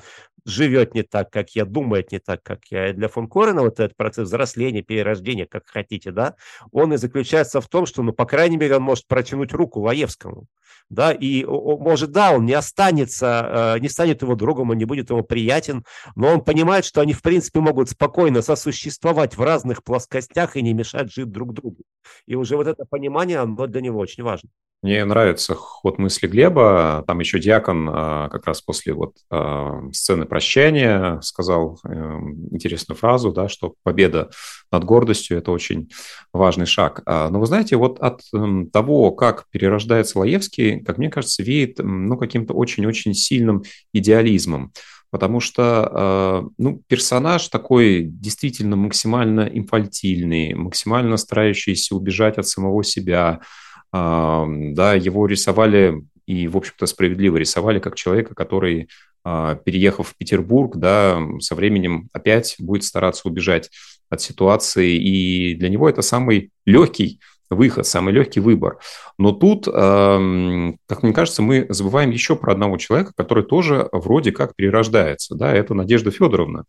живет 0.47 0.95
не 0.95 1.03
так, 1.03 1.29
как 1.29 1.51
я, 1.51 1.65
думает 1.65 2.11
не 2.11 2.19
так, 2.19 2.41
как 2.41 2.61
я. 2.71 2.89
И 2.89 2.93
для 2.93 3.09
фон 3.09 3.27
Корена 3.27 3.61
вот 3.61 3.79
этот 3.79 3.95
процесс 3.97 4.27
взросления, 4.27 4.81
перерождения, 4.81 5.45
как 5.45 5.63
хотите, 5.67 6.11
да, 6.11 6.35
он 6.71 6.93
и 6.93 6.97
заключается 6.97 7.61
в 7.61 7.67
том, 7.67 7.85
что, 7.85 8.01
ну, 8.01 8.13
по 8.13 8.25
крайней 8.25 8.57
мере, 8.57 8.77
он 8.77 8.83
может 8.83 9.07
протянуть 9.07 9.51
руку 9.53 9.81
Лаевскому, 9.81 10.47
да, 10.89 11.11
и, 11.11 11.43
может, 11.43 12.11
да, 12.11 12.31
он 12.31 12.45
не 12.45 12.53
останется, 12.53 13.75
э, 13.75 13.79
не 13.79 13.89
станет 13.89 14.21
его 14.21 14.35
другом, 14.35 14.69
он 14.69 14.77
не 14.77 14.85
будет 14.85 15.09
ему 15.09 15.23
приятен, 15.23 15.83
но 16.15 16.29
он 16.29 16.43
понимает, 16.43 16.85
что 16.85 17.01
они, 17.01 17.11
в 17.11 17.21
принципе, 17.21 17.59
могут 17.59 17.89
спокойно 17.89 18.41
сосуществовать 18.41 19.35
в 19.35 19.41
разных 19.41 19.83
плоскостях 19.83 20.55
и 20.55 20.61
не 20.61 20.73
мешать 20.73 21.11
жить 21.11 21.29
друг 21.29 21.53
другу. 21.53 21.83
И 22.25 22.35
уже 22.35 22.55
вот 22.55 22.67
это 22.67 22.85
понимание, 22.85 23.39
оно 23.39 23.67
для 23.67 23.81
него 23.81 23.99
очень 23.99 24.23
важно. 24.23 24.49
Мне 24.83 25.03
нравится 25.05 25.55
ход 25.55 25.97
мысли 25.97 26.27
Глеба. 26.27 27.03
Там 27.07 27.19
еще 27.19 27.39
Диакон 27.39 27.89
а, 27.91 28.29
как 28.29 28.45
раз 28.45 28.61
после 28.61 28.93
вот 28.93 29.15
а, 29.31 29.81
сцены 29.91 30.25
прощания 30.25 31.19
сказал 31.21 31.79
эм, 31.83 32.47
интересную 32.51 32.95
фразу, 32.95 33.31
да, 33.31 33.49
что 33.49 33.73
победа 33.81 34.29
над 34.71 34.83
гордостью– 34.83 35.37
это 35.39 35.51
очень 35.51 35.89
важный 36.31 36.67
шаг. 36.67 37.01
А, 37.07 37.29
но 37.29 37.39
вы 37.39 37.47
знаете, 37.47 37.75
вот 37.75 37.99
от 37.99 38.21
эм, 38.35 38.69
того, 38.69 39.11
как 39.13 39.49
перерождается 39.49 40.19
Лаевский, 40.19 40.81
как 40.81 40.99
мне 40.99 41.09
кажется, 41.09 41.41
веет 41.41 41.79
ну, 41.79 42.15
каким-то 42.15 42.53
очень-очень 42.53 43.15
сильным 43.15 43.63
идеализмом 43.93 44.71
потому 45.09 45.39
что 45.39 46.43
ну, 46.57 46.81
персонаж 46.85 47.47
такой 47.47 48.03
действительно 48.03 48.75
максимально 48.75 49.49
инфальтильный, 49.51 50.53
максимально 50.53 51.15
старающийся 51.15 51.95
убежать 51.95 52.37
от 52.37 52.45
самого 52.45 52.83
себя, 52.83 53.39
да, 53.91 54.93
его 54.93 55.25
рисовали 55.27 56.03
и, 56.25 56.47
в 56.47 56.57
общем-то, 56.57 56.85
справедливо 56.85 57.37
рисовали 57.37 57.79
как 57.79 57.95
человека, 57.95 58.35
который, 58.35 58.89
а, 59.23 59.55
переехав 59.55 60.09
в 60.09 60.17
Петербург, 60.17 60.75
да, 60.75 61.19
со 61.39 61.55
временем 61.55 62.09
опять 62.13 62.55
будет 62.59 62.83
стараться 62.83 63.27
убежать 63.27 63.69
от 64.09 64.21
ситуации, 64.21 64.95
и 64.95 65.55
для 65.55 65.69
него 65.69 65.89
это 65.89 66.01
самый 66.01 66.51
легкий 66.65 67.19
выход, 67.49 67.87
самый 67.87 68.13
легкий 68.13 68.41
выбор. 68.41 68.77
Но 69.17 69.31
тут, 69.31 69.65
как 69.65 71.03
мне 71.03 71.13
кажется, 71.13 71.41
мы 71.41 71.65
забываем 71.69 72.11
еще 72.11 72.35
про 72.35 72.51
одного 72.51 72.77
человека, 72.77 73.13
который 73.15 73.43
тоже 73.43 73.87
вроде 73.93 74.33
как 74.33 74.53
перерождается, 74.55 75.35
да, 75.35 75.53
это 75.53 75.73
Надежда 75.73 76.11
Федоровна 76.11 76.65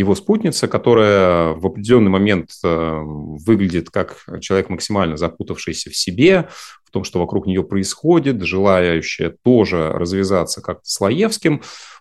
его 0.00 0.14
спутница, 0.14 0.68
которая 0.68 1.54
в 1.54 1.66
определенный 1.66 2.10
момент 2.10 2.50
э, 2.62 3.00
выглядит 3.02 3.90
как 3.90 4.18
человек 4.40 4.68
максимально 4.68 5.16
запутавшийся 5.16 5.90
в 5.90 5.96
себе, 5.96 6.48
в 6.84 6.90
том, 6.90 7.02
что 7.02 7.18
вокруг 7.18 7.46
нее 7.46 7.64
происходит, 7.64 8.42
желающая 8.42 9.34
тоже 9.42 9.90
развязаться 9.92 10.60
как-то 10.60 10.84
с 10.84 11.00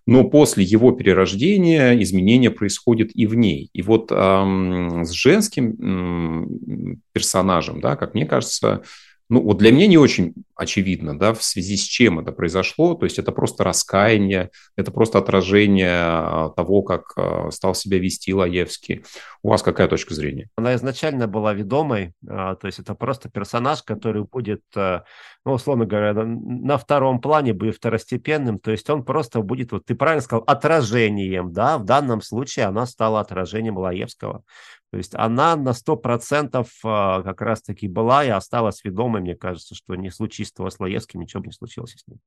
но 0.08 0.24
после 0.26 0.64
его 0.64 0.92
перерождения 0.92 2.00
изменения 2.02 2.52
происходят 2.52 3.10
и 3.14 3.26
в 3.26 3.36
ней. 3.36 3.70
И 3.74 3.82
вот 3.82 4.12
эм, 4.12 5.04
с 5.04 5.12
женским 5.12 5.72
эм, 5.72 7.02
персонажем, 7.12 7.82
да, 7.82 7.96
как 7.96 8.14
мне 8.14 8.26
кажется, 8.26 8.84
ну, 9.28 9.42
вот 9.42 9.58
для 9.58 9.72
меня 9.72 9.88
не 9.88 9.98
очень 9.98 10.34
очевидно, 10.56 11.18
да, 11.18 11.34
в 11.34 11.44
связи 11.44 11.78
с 11.78 11.82
чем 11.82 12.20
это 12.20 12.32
произошло. 12.32 12.94
То 12.94 13.06
есть 13.06 13.18
это 13.18 13.32
просто 13.32 13.64
раскаяние, 13.64 14.52
это 14.76 14.92
просто 14.92 15.18
отражение 15.18 15.92
а, 15.92 16.50
того, 16.56 16.84
как 16.84 17.14
а, 17.18 17.50
стал 17.52 17.74
себя 17.74 17.98
вести 17.98 18.34
Лаевский. 18.34 19.04
У 19.42 19.50
вас 19.50 19.64
какая 19.64 19.88
точка 19.88 20.14
зрения? 20.14 20.50
Она 20.56 20.76
изначально 20.76 21.28
была 21.28 21.54
ведомой, 21.54 22.14
а, 22.28 22.56
то 22.56 22.68
есть 22.68 22.80
это 22.80 22.94
просто 22.94 23.30
персонаж, 23.30 23.82
который 23.84 24.24
будет, 24.24 24.62
ну, 24.76 25.04
условно 25.46 25.86
говоря, 25.86 26.14
на 26.14 26.78
втором 26.78 27.20
плане, 27.20 27.54
будет 27.54 27.76
второстепенным, 27.76 28.60
то 28.60 28.72
есть 28.72 28.90
он 28.90 29.04
просто 29.04 29.42
будет, 29.42 29.72
вот 29.72 29.86
ты 29.86 29.96
правильно 29.96 30.22
сказал, 30.22 30.44
отражением, 30.46 31.52
да, 31.52 31.78
в 31.78 31.86
данном 31.86 32.22
случае 32.22 32.66
она 32.66 32.86
стала 32.86 33.20
отражением 33.20 33.78
Лаевского. 33.78 34.44
То 34.92 34.98
есть 34.98 35.14
она 35.16 35.56
на 35.56 35.74
100% 35.74 36.66
а, 36.84 37.24
как 37.24 37.42
раз-таки 37.42 37.88
была 37.88 38.24
и 38.24 38.30
осталась 38.30 38.84
ведомой. 38.84 39.22
Мне 39.22 39.36
кажется, 39.36 39.76
что 39.76 39.96
не 39.96 40.10
случись 40.10 40.54
с 40.56 40.80
Лаевским, 40.80 41.22
ничего 41.22 41.42
бы 41.42 41.48
не 41.48 41.54
случилось 41.54 41.92
с 41.92 42.08
ним. 42.08 42.20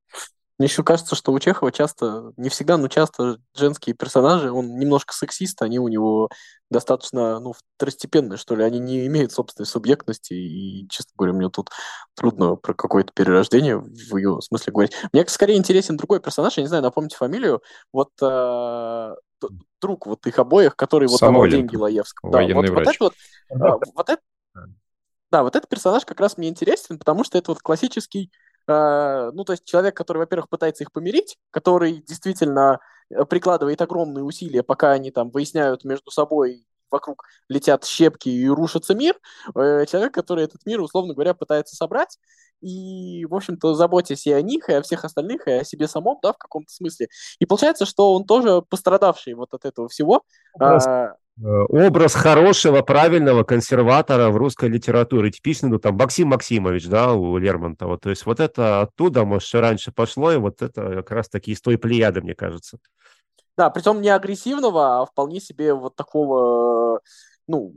Мне 0.58 0.66
еще 0.66 0.82
кажется, 0.82 1.14
что 1.14 1.32
у 1.32 1.38
Чехова 1.38 1.70
часто, 1.70 2.32
не 2.36 2.48
всегда, 2.48 2.76
но 2.76 2.88
часто 2.88 3.38
женские 3.54 3.94
персонажи, 3.94 4.50
он 4.50 4.76
немножко 4.76 5.14
сексист, 5.14 5.62
они 5.62 5.78
у 5.78 5.86
него 5.86 6.30
достаточно, 6.68 7.38
ну, 7.38 7.54
второстепенные, 7.76 8.38
что 8.38 8.56
ли, 8.56 8.64
они 8.64 8.80
не 8.80 9.06
имеют 9.06 9.30
собственной 9.30 9.66
субъектности, 9.66 10.34
и, 10.34 10.88
честно 10.88 11.12
говоря, 11.16 11.32
мне 11.32 11.48
тут 11.48 11.70
трудно 12.16 12.56
про 12.56 12.74
какое-то 12.74 13.12
перерождение 13.12 13.78
в 13.78 14.16
ее 14.16 14.40
смысле 14.42 14.72
говорить. 14.72 14.92
Мне 15.12 15.24
скорее 15.28 15.56
интересен 15.56 15.96
другой 15.96 16.18
персонаж, 16.18 16.56
я 16.56 16.64
не 16.64 16.68
знаю, 16.68 16.82
напомните 16.82 17.16
фамилию, 17.16 17.62
вот 17.92 18.10
э, 18.20 19.14
друг 19.80 20.06
вот 20.06 20.26
их 20.26 20.38
обоих, 20.38 20.76
который 20.76 21.08
вот 21.08 21.20
давал 21.20 21.46
деньги 21.46 21.76
Лаевскому. 21.76 22.32
Да, 22.32 22.42
вот, 22.42 22.68
вот, 22.68 22.78
это 22.78 22.92
вот, 23.00 23.14
а, 23.50 23.78
вот 23.94 24.08
это, 24.08 24.22
да, 25.30 25.42
вот 25.42 25.56
этот 25.56 25.68
персонаж 25.68 26.04
как 26.04 26.20
раз 26.20 26.36
мне 26.36 26.48
интересен, 26.48 26.98
потому 26.98 27.24
что 27.24 27.38
это 27.38 27.50
вот 27.50 27.60
классический, 27.60 28.32
э, 28.66 29.30
ну, 29.32 29.44
то 29.44 29.52
есть 29.52 29.64
человек, 29.64 29.96
который, 29.96 30.18
во-первых, 30.18 30.48
пытается 30.48 30.84
их 30.84 30.92
помирить, 30.92 31.36
который 31.50 32.02
действительно 32.06 32.80
э, 33.10 33.24
прикладывает 33.24 33.80
огромные 33.82 34.24
усилия, 34.24 34.62
пока 34.62 34.92
они 34.92 35.10
там 35.10 35.30
выясняют 35.30 35.84
между 35.84 36.10
собой 36.10 36.66
вокруг 36.90 37.24
летят 37.48 37.84
щепки 37.84 38.28
и 38.28 38.48
рушится 38.48 38.94
мир, 38.94 39.14
э, 39.54 39.86
человек, 39.86 40.14
который 40.14 40.44
этот 40.44 40.64
мир, 40.66 40.80
условно 40.80 41.14
говоря, 41.14 41.34
пытается 41.34 41.76
собрать, 41.76 42.18
и, 42.60 43.24
в 43.26 43.34
общем-то, 43.34 43.74
заботясь 43.74 44.26
и 44.26 44.32
о 44.32 44.42
них, 44.42 44.68
и 44.68 44.72
о 44.72 44.82
всех 44.82 45.04
остальных, 45.04 45.46
и 45.46 45.52
о 45.52 45.64
себе 45.64 45.86
самом, 45.88 46.18
да, 46.22 46.32
в 46.32 46.38
каком-то 46.38 46.72
смысле. 46.72 47.08
И 47.38 47.46
получается, 47.46 47.86
что 47.86 48.14
он 48.14 48.24
тоже 48.24 48.62
пострадавший 48.68 49.34
вот 49.34 49.54
от 49.54 49.64
этого 49.64 49.88
всего. 49.88 50.22
Образ, 50.54 50.86
а... 50.86 51.14
Э, 51.40 51.64
образ 51.68 52.14
хорошего, 52.14 52.82
правильного 52.82 53.44
консерватора 53.44 54.30
в 54.30 54.36
русской 54.36 54.68
литературе. 54.68 55.30
Типичный, 55.30 55.68
ну, 55.68 55.78
там, 55.78 55.96
Максим 55.96 56.28
Максимович, 56.28 56.88
да, 56.88 57.12
у 57.12 57.36
Лермонтова. 57.38 57.98
То 57.98 58.10
есть 58.10 58.26
вот 58.26 58.40
это 58.40 58.80
оттуда, 58.80 59.24
может, 59.24 59.46
все 59.46 59.60
раньше 59.60 59.92
пошло, 59.92 60.32
и 60.32 60.36
вот 60.36 60.62
это 60.62 60.96
как 60.96 61.10
раз-таки 61.12 61.52
из 61.52 61.60
той 61.60 61.78
плеяды, 61.78 62.22
мне 62.22 62.34
кажется. 62.34 62.78
Да, 63.58 63.70
притом 63.70 64.00
не 64.00 64.08
агрессивного, 64.08 65.00
а 65.00 65.04
вполне 65.04 65.40
себе 65.40 65.74
вот 65.74 65.96
такого, 65.96 67.00
ну, 67.48 67.74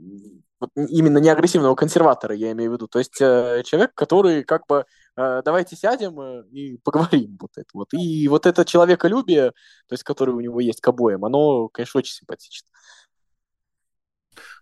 вот 0.60 0.70
именно 0.76 1.18
не 1.18 1.28
агрессивного 1.28 1.74
консерватора, 1.74 2.36
я 2.36 2.52
имею 2.52 2.70
в 2.70 2.74
виду. 2.74 2.86
То 2.86 3.00
есть 3.00 3.20
э, 3.20 3.64
человек, 3.64 3.92
который 3.94 4.44
как 4.44 4.64
бы 4.68 4.86
э, 5.16 5.42
давайте 5.44 5.74
сядем 5.74 6.20
э, 6.20 6.44
и 6.52 6.76
поговорим 6.84 7.36
вот 7.40 7.50
это 7.56 7.68
вот. 7.74 7.88
И 7.94 8.28
вот 8.28 8.46
это 8.46 8.64
человеколюбие, 8.64 9.50
то 9.88 9.92
есть 9.92 10.04
которое 10.04 10.30
у 10.32 10.40
него 10.40 10.60
есть 10.60 10.80
к 10.80 10.86
обоим, 10.86 11.24
оно, 11.24 11.68
конечно, 11.68 11.98
очень 11.98 12.14
симпатично. 12.14 12.68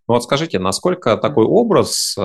Ну 0.09 0.15
вот 0.15 0.25
скажите, 0.25 0.59
насколько 0.59 1.19
такой 1.19 1.45
образ 1.45 2.17
э, 2.17 2.23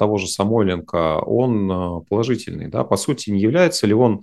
того 0.00 0.18
же 0.18 0.26
Самойленко, 0.26 1.20
он 1.20 1.70
э, 1.70 2.04
положительный, 2.10 2.66
да? 2.66 2.82
По 2.82 2.96
сути, 2.96 3.30
не 3.30 3.40
является 3.40 3.86
ли 3.86 3.94
он 3.94 4.22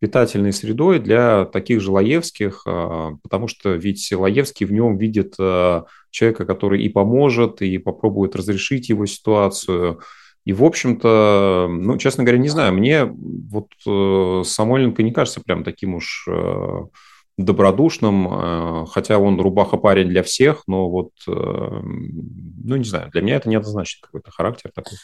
питательной 0.00 0.52
средой 0.52 0.98
для 0.98 1.44
таких 1.44 1.80
же 1.80 1.90
Лаевских, 1.90 2.62
а, 2.66 3.12
потому 3.22 3.48
что 3.48 3.70
ведь 3.70 4.12
Лаевский 4.12 4.66
в 4.66 4.72
нем 4.72 4.96
видит 4.96 5.34
а, 5.38 5.84
человека, 6.10 6.44
который 6.44 6.82
и 6.82 6.88
поможет, 6.88 7.62
и 7.62 7.78
попробует 7.78 8.36
разрешить 8.36 8.88
его 8.88 9.06
ситуацию. 9.06 10.00
И, 10.44 10.52
в 10.52 10.64
общем-то, 10.64 11.68
ну, 11.70 11.98
честно 11.98 12.24
говоря, 12.24 12.40
не 12.40 12.48
знаю, 12.48 12.72
мне 12.72 13.04
вот 13.04 13.68
э, 13.86 14.42
Самойленко 14.46 15.02
не 15.02 15.12
кажется 15.12 15.42
прям 15.42 15.62
таким 15.62 15.94
уж 15.94 16.26
э, 16.26 16.86
добродушным, 17.36 18.28
э, 18.30 18.86
хотя 18.90 19.18
он 19.18 19.38
рубаха 19.38 19.76
парень 19.76 20.08
для 20.08 20.22
всех, 20.22 20.62
но 20.66 20.88
вот, 20.88 21.10
ну, 21.26 22.76
не 22.76 22.84
знаю, 22.84 23.10
для 23.10 23.20
меня 23.20 23.36
это 23.36 23.50
неоднозначный 23.50 24.00
какой-то 24.00 24.30
характер 24.30 24.70
такой. 24.74 24.96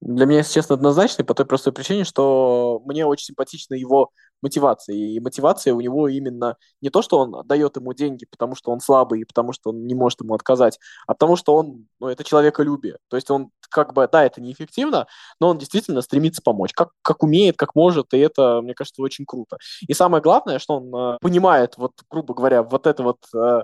Для 0.00 0.26
меня, 0.26 0.38
если 0.38 0.54
честно, 0.54 0.76
однозначный 0.76 1.24
по 1.24 1.34
той 1.34 1.44
простой 1.44 1.72
причине, 1.72 2.04
что 2.04 2.80
мне 2.84 3.04
очень 3.04 3.26
симпатична 3.26 3.74
его 3.74 4.10
мотивация. 4.42 4.94
И 4.94 5.18
мотивация 5.18 5.74
у 5.74 5.80
него 5.80 6.06
именно 6.08 6.56
не 6.80 6.90
то, 6.90 7.02
что 7.02 7.18
он 7.18 7.46
дает 7.46 7.76
ему 7.76 7.92
деньги, 7.94 8.24
потому 8.30 8.54
что 8.54 8.70
он 8.70 8.78
слабый, 8.80 9.20
и 9.20 9.24
потому 9.24 9.52
что 9.52 9.70
он 9.70 9.86
не 9.86 9.94
может 9.96 10.20
ему 10.20 10.34
отказать, 10.34 10.78
а 11.08 11.14
потому 11.14 11.34
что 11.34 11.56
он, 11.56 11.88
ну, 11.98 12.06
это 12.08 12.22
человеколюбие. 12.22 12.98
То 13.08 13.16
есть 13.16 13.28
он 13.30 13.50
как 13.70 13.92
бы, 13.92 14.08
да, 14.10 14.24
это 14.24 14.40
неэффективно, 14.40 15.08
но 15.40 15.48
он 15.48 15.58
действительно 15.58 16.00
стремится 16.00 16.42
помочь, 16.42 16.72
как, 16.72 16.90
как 17.02 17.22
умеет, 17.24 17.56
как 17.56 17.74
может, 17.74 18.14
и 18.14 18.18
это, 18.18 18.60
мне 18.62 18.74
кажется, 18.74 19.02
очень 19.02 19.26
круто. 19.26 19.58
И 19.86 19.94
самое 19.94 20.22
главное, 20.22 20.60
что 20.60 20.76
он 20.76 21.14
э, 21.14 21.18
понимает, 21.20 21.76
вот, 21.76 21.92
грубо 22.08 22.34
говоря, 22.34 22.62
вот 22.62 22.86
это 22.86 23.02
вот, 23.02 23.18
э, 23.34 23.62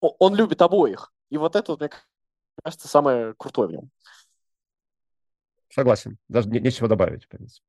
он 0.00 0.34
любит 0.34 0.62
обоих. 0.62 1.10
И 1.30 1.38
вот 1.38 1.56
это, 1.56 1.76
мне 1.76 1.90
кажется, 2.62 2.88
самое 2.88 3.34
крутое 3.38 3.68
в 3.68 3.72
нем. 3.72 3.90
Согласен. 5.70 6.18
Даже 6.28 6.48
не, 6.48 6.60
нечего 6.60 6.88
добавить, 6.88 7.24
в 7.24 7.28
принципе. 7.28 7.64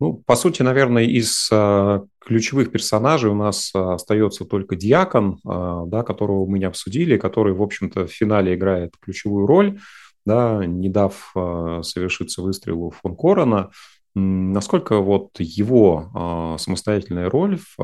Ну, 0.00 0.14
по 0.14 0.34
сути, 0.34 0.62
наверное, 0.62 1.04
из 1.04 1.48
э, 1.52 2.00
ключевых 2.18 2.72
персонажей 2.72 3.30
у 3.30 3.36
нас 3.36 3.70
э, 3.72 3.78
остается 3.78 4.44
только 4.44 4.74
Диакон, 4.74 5.38
э, 5.44 5.82
да, 5.86 6.02
которого 6.02 6.44
мы 6.44 6.58
не 6.58 6.64
обсудили, 6.64 7.16
который, 7.16 7.52
в 7.52 7.62
общем-то, 7.62 8.08
в 8.08 8.10
финале 8.10 8.54
играет 8.54 8.94
ключевую 9.00 9.46
роль, 9.46 9.78
да, 10.26 10.66
не 10.66 10.88
дав 10.88 11.30
э, 11.36 11.82
совершиться 11.84 12.42
выстрелу 12.42 12.90
фон 12.90 13.14
Корона. 13.14 13.70
Насколько 14.14 14.98
вот 14.98 15.30
его 15.38 16.10
э, 16.12 16.58
самостоятельная 16.58 17.30
роль 17.30 17.60
э, 17.78 17.82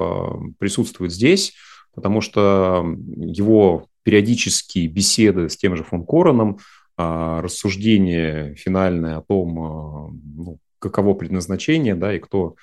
присутствует 0.58 1.12
здесь, 1.12 1.54
потому 1.94 2.20
что 2.20 2.84
его 3.16 3.86
периодические 4.02 4.88
беседы 4.88 5.48
с 5.48 5.56
тем 5.56 5.76
же 5.76 5.84
фон 5.84 6.04
Короном, 6.04 6.58
рассуждение 6.98 8.54
финальное 8.56 9.18
о 9.18 9.22
том, 9.22 9.58
э, 9.58 10.18
ну, 10.36 10.58
каково 10.78 11.14
предназначение, 11.14 11.94
да, 11.94 12.14
и 12.14 12.18
кто 12.18 12.56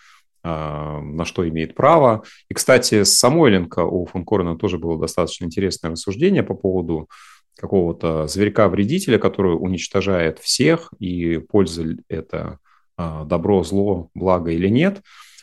а, 0.47 1.01
на 1.01 1.25
что 1.25 1.47
имеет 1.49 1.73
право. 1.73 2.23
И, 2.49 2.53
кстати, 2.53 3.03
с 3.03 3.17
Самойленко 3.17 3.79
у 3.79 4.05
фон 4.05 4.23
Корена 4.23 4.55
тоже 4.55 4.77
было 4.77 4.99
достаточно 4.99 5.45
интересное 5.45 5.89
рассуждение 5.89 6.43
по 6.43 6.53
поводу 6.53 7.09
какого-то 7.57 8.27
зверька-вредителя, 8.27 9.17
который 9.17 9.55
уничтожает 9.55 10.37
всех, 10.37 10.93
и 10.99 11.37
польза 11.37 11.97
это 12.09 12.59
а, 12.95 13.23
добро, 13.23 13.63
зло, 13.63 14.09
благо 14.13 14.51
или 14.51 14.67
нет. 14.67 15.01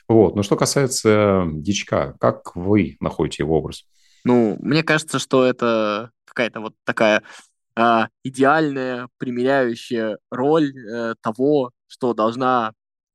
Вот. 0.09 0.37
Но 0.37 0.45
что 0.45 0.55
касается 0.55 1.47
дичка, 1.51 2.15
как 2.21 2.55
вы 2.55 2.97
находите 3.01 3.43
его 3.43 3.59
образ? 3.59 3.85
Ну, 4.25 4.57
мне 4.61 4.85
кажется, 4.85 5.19
что 5.19 5.45
это 5.45 6.11
какая-то 6.27 6.61
вот 6.61 6.75
такая 6.85 7.23
а, 7.75 8.09
идеальная, 8.23 9.09
примеряющая 9.19 10.19
роль 10.31 10.73
э, 10.77 11.15
того, 11.23 11.71
что 11.87 12.15
должна 12.15 12.73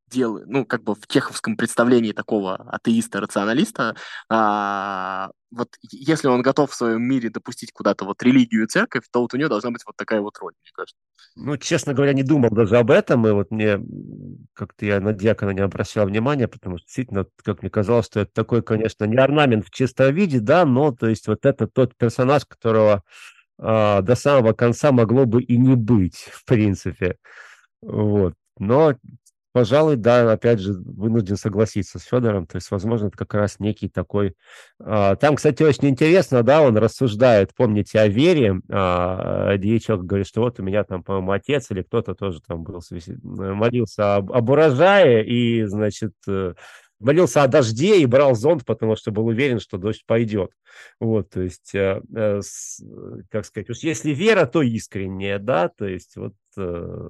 делать, 0.10 0.46
ну, 0.48 0.66
как 0.66 0.84
бы 0.84 0.96
в 0.96 1.08
чеховском 1.08 1.58
представлении 1.58 2.12
такого 2.12 2.56
атеиста-рационалиста, 2.56 3.96
а, 4.30 5.30
вот 5.52 5.70
если 5.92 6.28
он 6.28 6.42
готов 6.42 6.72
в 6.72 6.76
своем 6.76 7.02
мире 7.04 7.30
допустить 7.30 7.72
куда-то 7.72 8.06
вот 8.06 8.22
религию 8.22 8.64
и 8.64 8.68
церковь, 8.68 9.04
то 9.12 9.22
вот 9.22 9.34
у 9.34 9.38
него 9.38 9.50
должна 9.50 9.72
быть 9.72 9.82
вот 9.86 9.96
такая 9.96 10.22
вот 10.22 10.38
роль, 10.40 10.54
мне 10.62 10.72
кажется. 10.74 10.96
Ну, 11.36 11.58
честно 11.58 11.94
говоря, 11.94 12.14
не 12.14 12.24
думал 12.24 12.50
даже 12.50 12.78
об 12.78 12.92
этом, 12.92 13.28
и 13.28 13.32
вот 13.32 13.52
мне 13.52 13.80
как-то 14.54 14.86
я 14.86 15.00
на 15.00 15.14
Дьякона 15.14 15.52
не 15.52 15.62
обращал 15.62 16.06
внимания, 16.06 16.48
потому 16.48 16.78
что 16.78 16.86
действительно, 16.86 17.26
как 17.44 17.62
мне 17.62 17.70
казалось, 17.70 18.08
что 18.08 18.22
это 18.22 18.32
такой, 18.34 18.62
конечно, 18.62 19.06
не 19.06 19.18
орнамент 19.18 19.66
в 19.66 19.72
чистом 19.72 20.14
виде, 20.14 20.40
да, 20.40 20.66
но 20.66 20.92
то 20.92 21.08
есть 21.08 21.28
вот 21.28 21.46
это 21.46 21.68
тот 21.68 21.96
персонаж, 21.96 22.46
которого 22.46 23.04
а, 23.60 24.02
до 24.02 24.16
самого 24.16 24.54
конца 24.54 24.92
могло 24.92 25.26
бы 25.26 25.42
и 25.42 25.58
не 25.58 25.76
быть, 25.76 26.28
в 26.32 26.46
принципе. 26.46 27.18
Вот. 27.82 28.34
Но, 28.60 28.96
пожалуй, 29.54 29.96
да, 29.96 30.32
опять 30.32 30.60
же, 30.60 30.74
вынужден 30.74 31.38
согласиться 31.38 32.00
с 32.00 32.04
Федором. 32.04 32.46
То 32.46 32.58
есть, 32.58 32.70
возможно, 32.72 33.08
это 33.08 33.18
как 33.18 33.34
раз 33.34 33.60
некий 33.60 33.90
такой... 33.90 34.36
А, 34.80 35.16
там, 35.16 35.36
кстати, 35.36 35.64
очень 35.64 35.90
интересно, 35.90 36.44
да, 36.44 36.62
он 36.62 36.78
рассуждает, 36.78 37.54
помните, 37.56 38.00
о 38.00 38.08
вере. 38.08 38.62
А, 38.70 39.58
Дьячок 39.58 40.06
говорит, 40.06 40.28
что 40.28 40.42
вот 40.42 40.60
у 40.60 40.64
меня 40.64 40.84
там, 40.84 41.04
по-моему, 41.04 41.32
отец 41.32 41.72
или 41.72 41.82
кто-то 41.82 42.16
тоже 42.16 42.42
там 42.42 42.64
был, 42.64 42.82
молился 43.24 44.18
об, 44.18 44.32
об 44.32 44.50
урожае, 44.50 45.26
и, 45.26 45.64
значит, 45.66 46.14
э, 46.28 46.54
молился 47.00 47.44
о 47.44 47.48
дожде 47.48 48.00
и 48.00 48.06
брал 48.06 48.36
зонт, 48.36 48.66
потому 48.66 48.96
что 48.96 49.12
был 49.12 49.28
уверен, 49.28 49.60
что 49.60 49.78
дождь 49.78 50.04
пойдет. 50.06 50.52
Вот, 51.00 51.30
то 51.30 51.42
есть, 51.42 51.74
э, 51.76 52.02
э, 52.16 52.42
с, 52.42 52.84
как 53.30 53.46
сказать, 53.46 53.70
уж 53.70 53.80
если 53.80 54.12
вера, 54.12 54.46
то 54.46 54.62
искренняя, 54.62 55.40
да, 55.40 55.70
то 55.70 55.86
есть 55.86 56.16
вот... 56.16 56.34
Э, 56.58 57.10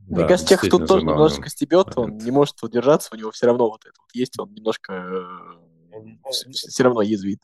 мне 0.00 0.18
да, 0.18 0.26
кажется, 0.26 0.56
Чехов 0.56 0.68
тут 0.68 0.88
тоже 0.88 1.06
немножечко 1.06 1.48
стебет, 1.48 1.96
он 1.96 2.16
не 2.16 2.32
может 2.32 2.60
удержаться, 2.62 3.10
у 3.12 3.16
него 3.16 3.30
все 3.30 3.46
равно 3.46 3.68
вот 3.68 3.84
это 3.84 3.94
вот 4.00 4.10
есть, 4.14 4.38
он 4.38 4.52
немножко 4.52 4.92
э, 4.92 6.40
все 6.50 6.82
равно 6.82 7.02
язвит 7.02 7.40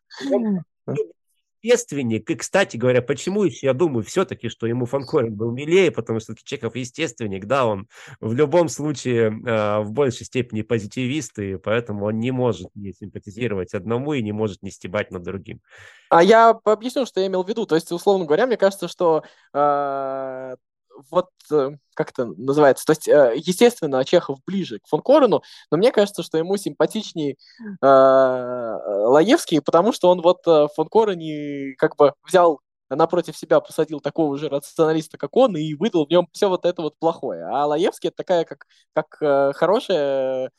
естественник. 1.68 2.31
И, 2.31 2.35
кстати 2.35 2.76
говоря, 2.76 3.02
почему 3.02 3.44
еще 3.44 3.66
я 3.66 3.74
думаю 3.74 4.02
все-таки, 4.02 4.48
что 4.48 4.66
ему 4.66 4.87
Фанкорин 4.87 5.35
был 5.35 5.50
милее, 5.52 5.90
потому 5.90 6.20
что 6.20 6.35
Чехов 6.42 6.76
естественник, 6.76 7.46
да, 7.46 7.66
он 7.66 7.88
в 8.20 8.35
любом 8.35 8.68
случае 8.68 9.28
э, 9.28 9.81
в 9.81 9.92
большей 9.92 10.26
степени 10.26 10.62
позитивист, 10.62 11.38
и 11.38 11.57
поэтому 11.57 12.07
он 12.07 12.18
не 12.18 12.31
может 12.31 12.68
не 12.74 12.92
симпатизировать 12.92 13.74
одному 13.74 14.14
и 14.14 14.22
не 14.22 14.33
может 14.33 14.62
не 14.62 14.70
стебать 14.70 15.11
над 15.11 15.22
другим. 15.22 15.61
А 16.11 16.22
я 16.22 16.50
объясню, 16.64 17.07
что 17.07 17.20
я 17.20 17.26
имел 17.26 17.44
в 17.44 17.48
виду. 17.48 17.66
То 17.66 17.74
есть, 17.74 17.92
условно 17.92 18.24
говоря, 18.24 18.46
мне 18.46 18.57
кажется, 18.57 18.88
что 18.88 19.24
э, 19.52 20.57
вот 21.11 21.28
э, 21.50 21.70
как 21.94 22.11
это 22.11 22.26
называется, 22.26 22.84
то 22.87 22.92
есть, 22.92 23.08
э, 23.08 23.34
естественно, 23.37 24.04
Чехов 24.04 24.38
ближе 24.46 24.78
к 24.78 24.87
фон 24.88 25.00
Корену, 25.02 25.42
но 25.70 25.76
мне 25.78 25.92
кажется, 25.92 26.22
что 26.22 26.38
ему 26.38 26.56
симпатичнее 26.56 27.37
э, 27.82 27.87
Лаевский, 27.87 29.61
потому 29.61 29.92
что 29.92 30.11
он 30.11 30.22
вот 30.22 30.46
э, 30.46 30.68
фон 30.74 30.88
Корене 30.88 31.74
как 31.78 31.96
бы 31.96 32.14
взял 32.26 32.61
напротив 32.90 33.37
себя 33.37 33.61
посадил 33.61 34.00
такого 34.00 34.38
же 34.38 34.48
рационалиста, 34.48 35.18
как 35.18 35.37
он, 35.37 35.56
и 35.56 35.74
выдал 35.74 36.06
в 36.06 36.11
нем 36.11 36.26
все 36.32 36.48
вот 36.48 36.64
это 36.64 36.80
вот 36.82 36.98
плохое. 36.98 37.44
А 37.44 37.66
Лаевский 37.66 38.08
это 38.08 38.16
такая, 38.16 38.44
как, 38.44 38.64
как 38.94 39.54
хорошая 39.56 40.50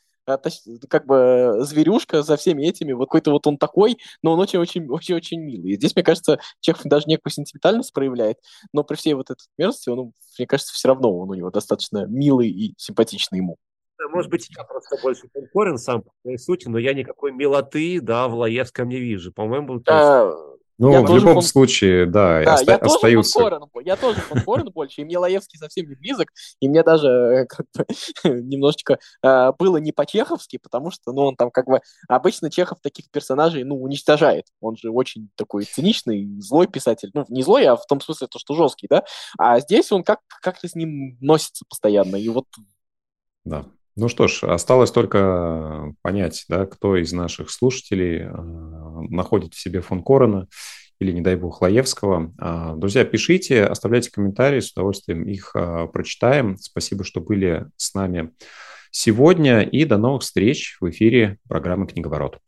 как 0.88 1.06
бы 1.06 1.58
зверюшка 1.60 2.22
за 2.22 2.36
всеми 2.36 2.64
этими, 2.64 2.92
вот 2.92 3.06
какой-то 3.06 3.30
вот 3.30 3.46
он 3.46 3.58
такой, 3.58 3.98
но 4.22 4.32
он 4.32 4.40
очень-очень-очень 4.40 5.40
милый. 5.40 5.72
И 5.72 5.76
здесь, 5.76 5.94
мне 5.94 6.04
кажется, 6.04 6.38
Чехов 6.60 6.82
даже 6.84 7.06
некую 7.06 7.32
сентиментальность 7.32 7.92
проявляет, 7.92 8.38
но 8.72 8.84
при 8.84 8.96
всей 8.96 9.14
вот 9.14 9.30
этой 9.30 9.46
мерзости, 9.58 9.88
он, 9.88 10.12
мне 10.38 10.46
кажется, 10.46 10.74
все 10.74 10.88
равно 10.88 11.16
он 11.16 11.30
у 11.30 11.34
него 11.34 11.50
достаточно 11.50 12.06
милый 12.06 12.48
и 12.48 12.74
симпатичный 12.76 13.38
ему. 13.38 13.56
Может 14.08 14.30
быть, 14.30 14.48
я 14.56 14.64
просто 14.64 14.96
больше 15.02 15.28
конкурен 15.28 15.76
сам 15.76 16.02
по 16.02 16.10
своей 16.22 16.38
сути, 16.38 16.68
но 16.68 16.78
я 16.78 16.94
никакой 16.94 17.32
милоты, 17.32 18.00
да, 18.00 18.28
в 18.28 18.34
Лаевском 18.34 18.88
не 18.88 18.98
вижу. 18.98 19.32
По-моему, 19.32 19.82
а, 19.86 20.32
ну, 20.80 20.92
я 20.92 21.02
в 21.02 21.14
любом 21.14 21.34
фон... 21.34 21.42
случае, 21.42 22.06
да, 22.06 22.42
да 22.42 22.54
оста- 22.54 22.72
я 22.72 22.76
остаются... 22.78 23.38
Тоже 23.38 23.60
фон 23.72 23.82
я 23.84 23.96
тоже 23.96 24.20
фон 24.20 24.64
больше, 24.74 25.02
и 25.02 25.04
мне 25.04 25.18
Лаевский 25.18 25.58
совсем 25.58 25.86
не 25.88 25.94
близок, 25.94 26.28
и 26.58 26.68
мне 26.68 26.82
даже 26.82 27.08
э, 27.08 27.46
как 27.46 27.66
бы, 27.74 27.86
немножечко 28.42 28.98
э, 29.22 29.52
было 29.58 29.76
не 29.76 29.92
по-чеховски, 29.92 30.58
потому 30.58 30.90
что, 30.90 31.12
ну, 31.12 31.22
он 31.26 31.36
там 31.36 31.50
как 31.50 31.66
бы... 31.66 31.80
Обычно 32.08 32.50
Чехов 32.50 32.80
таких 32.80 33.10
персонажей, 33.10 33.64
ну, 33.64 33.80
уничтожает. 33.80 34.46
Он 34.60 34.76
же 34.76 34.90
очень 34.90 35.28
такой 35.36 35.64
циничный, 35.64 36.40
злой 36.40 36.66
писатель. 36.66 37.10
Ну, 37.12 37.26
не 37.28 37.42
злой, 37.42 37.66
а 37.66 37.76
в 37.76 37.86
том 37.86 38.00
смысле, 38.00 38.28
то, 38.28 38.38
что 38.38 38.54
жесткий, 38.54 38.86
да? 38.88 39.04
А 39.38 39.60
здесь 39.60 39.92
он 39.92 40.02
как- 40.02 40.20
как-то 40.40 40.66
с 40.66 40.74
ним 40.74 41.18
носится 41.20 41.64
постоянно, 41.68 42.16
и 42.16 42.28
вот... 42.30 42.46
Да, 43.44 43.66
ну 44.00 44.08
что 44.08 44.28
ж, 44.28 44.44
осталось 44.44 44.90
только 44.90 45.94
понять, 46.00 46.46
да, 46.48 46.64
кто 46.64 46.96
из 46.96 47.12
наших 47.12 47.50
слушателей 47.50 48.22
э, 48.22 48.30
находит 49.10 49.52
в 49.52 49.60
себе 49.60 49.82
фон 49.82 50.02
Корона 50.02 50.48
или, 51.00 51.12
не 51.12 51.20
дай 51.20 51.36
бог, 51.36 51.60
Лаевского. 51.60 52.32
Э, 52.40 52.72
друзья, 52.76 53.04
пишите, 53.04 53.64
оставляйте 53.64 54.10
комментарии, 54.10 54.60
с 54.60 54.72
удовольствием 54.72 55.24
их 55.24 55.52
э, 55.54 55.86
прочитаем. 55.92 56.56
Спасибо, 56.56 57.04
что 57.04 57.20
были 57.20 57.66
с 57.76 57.92
нами 57.92 58.30
сегодня, 58.90 59.60
и 59.60 59.84
до 59.84 59.98
новых 59.98 60.22
встреч 60.22 60.78
в 60.80 60.88
эфире 60.88 61.36
программы 61.46 61.86
«Книговорот». 61.86 62.38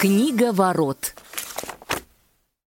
Книговорот. 0.00 1.14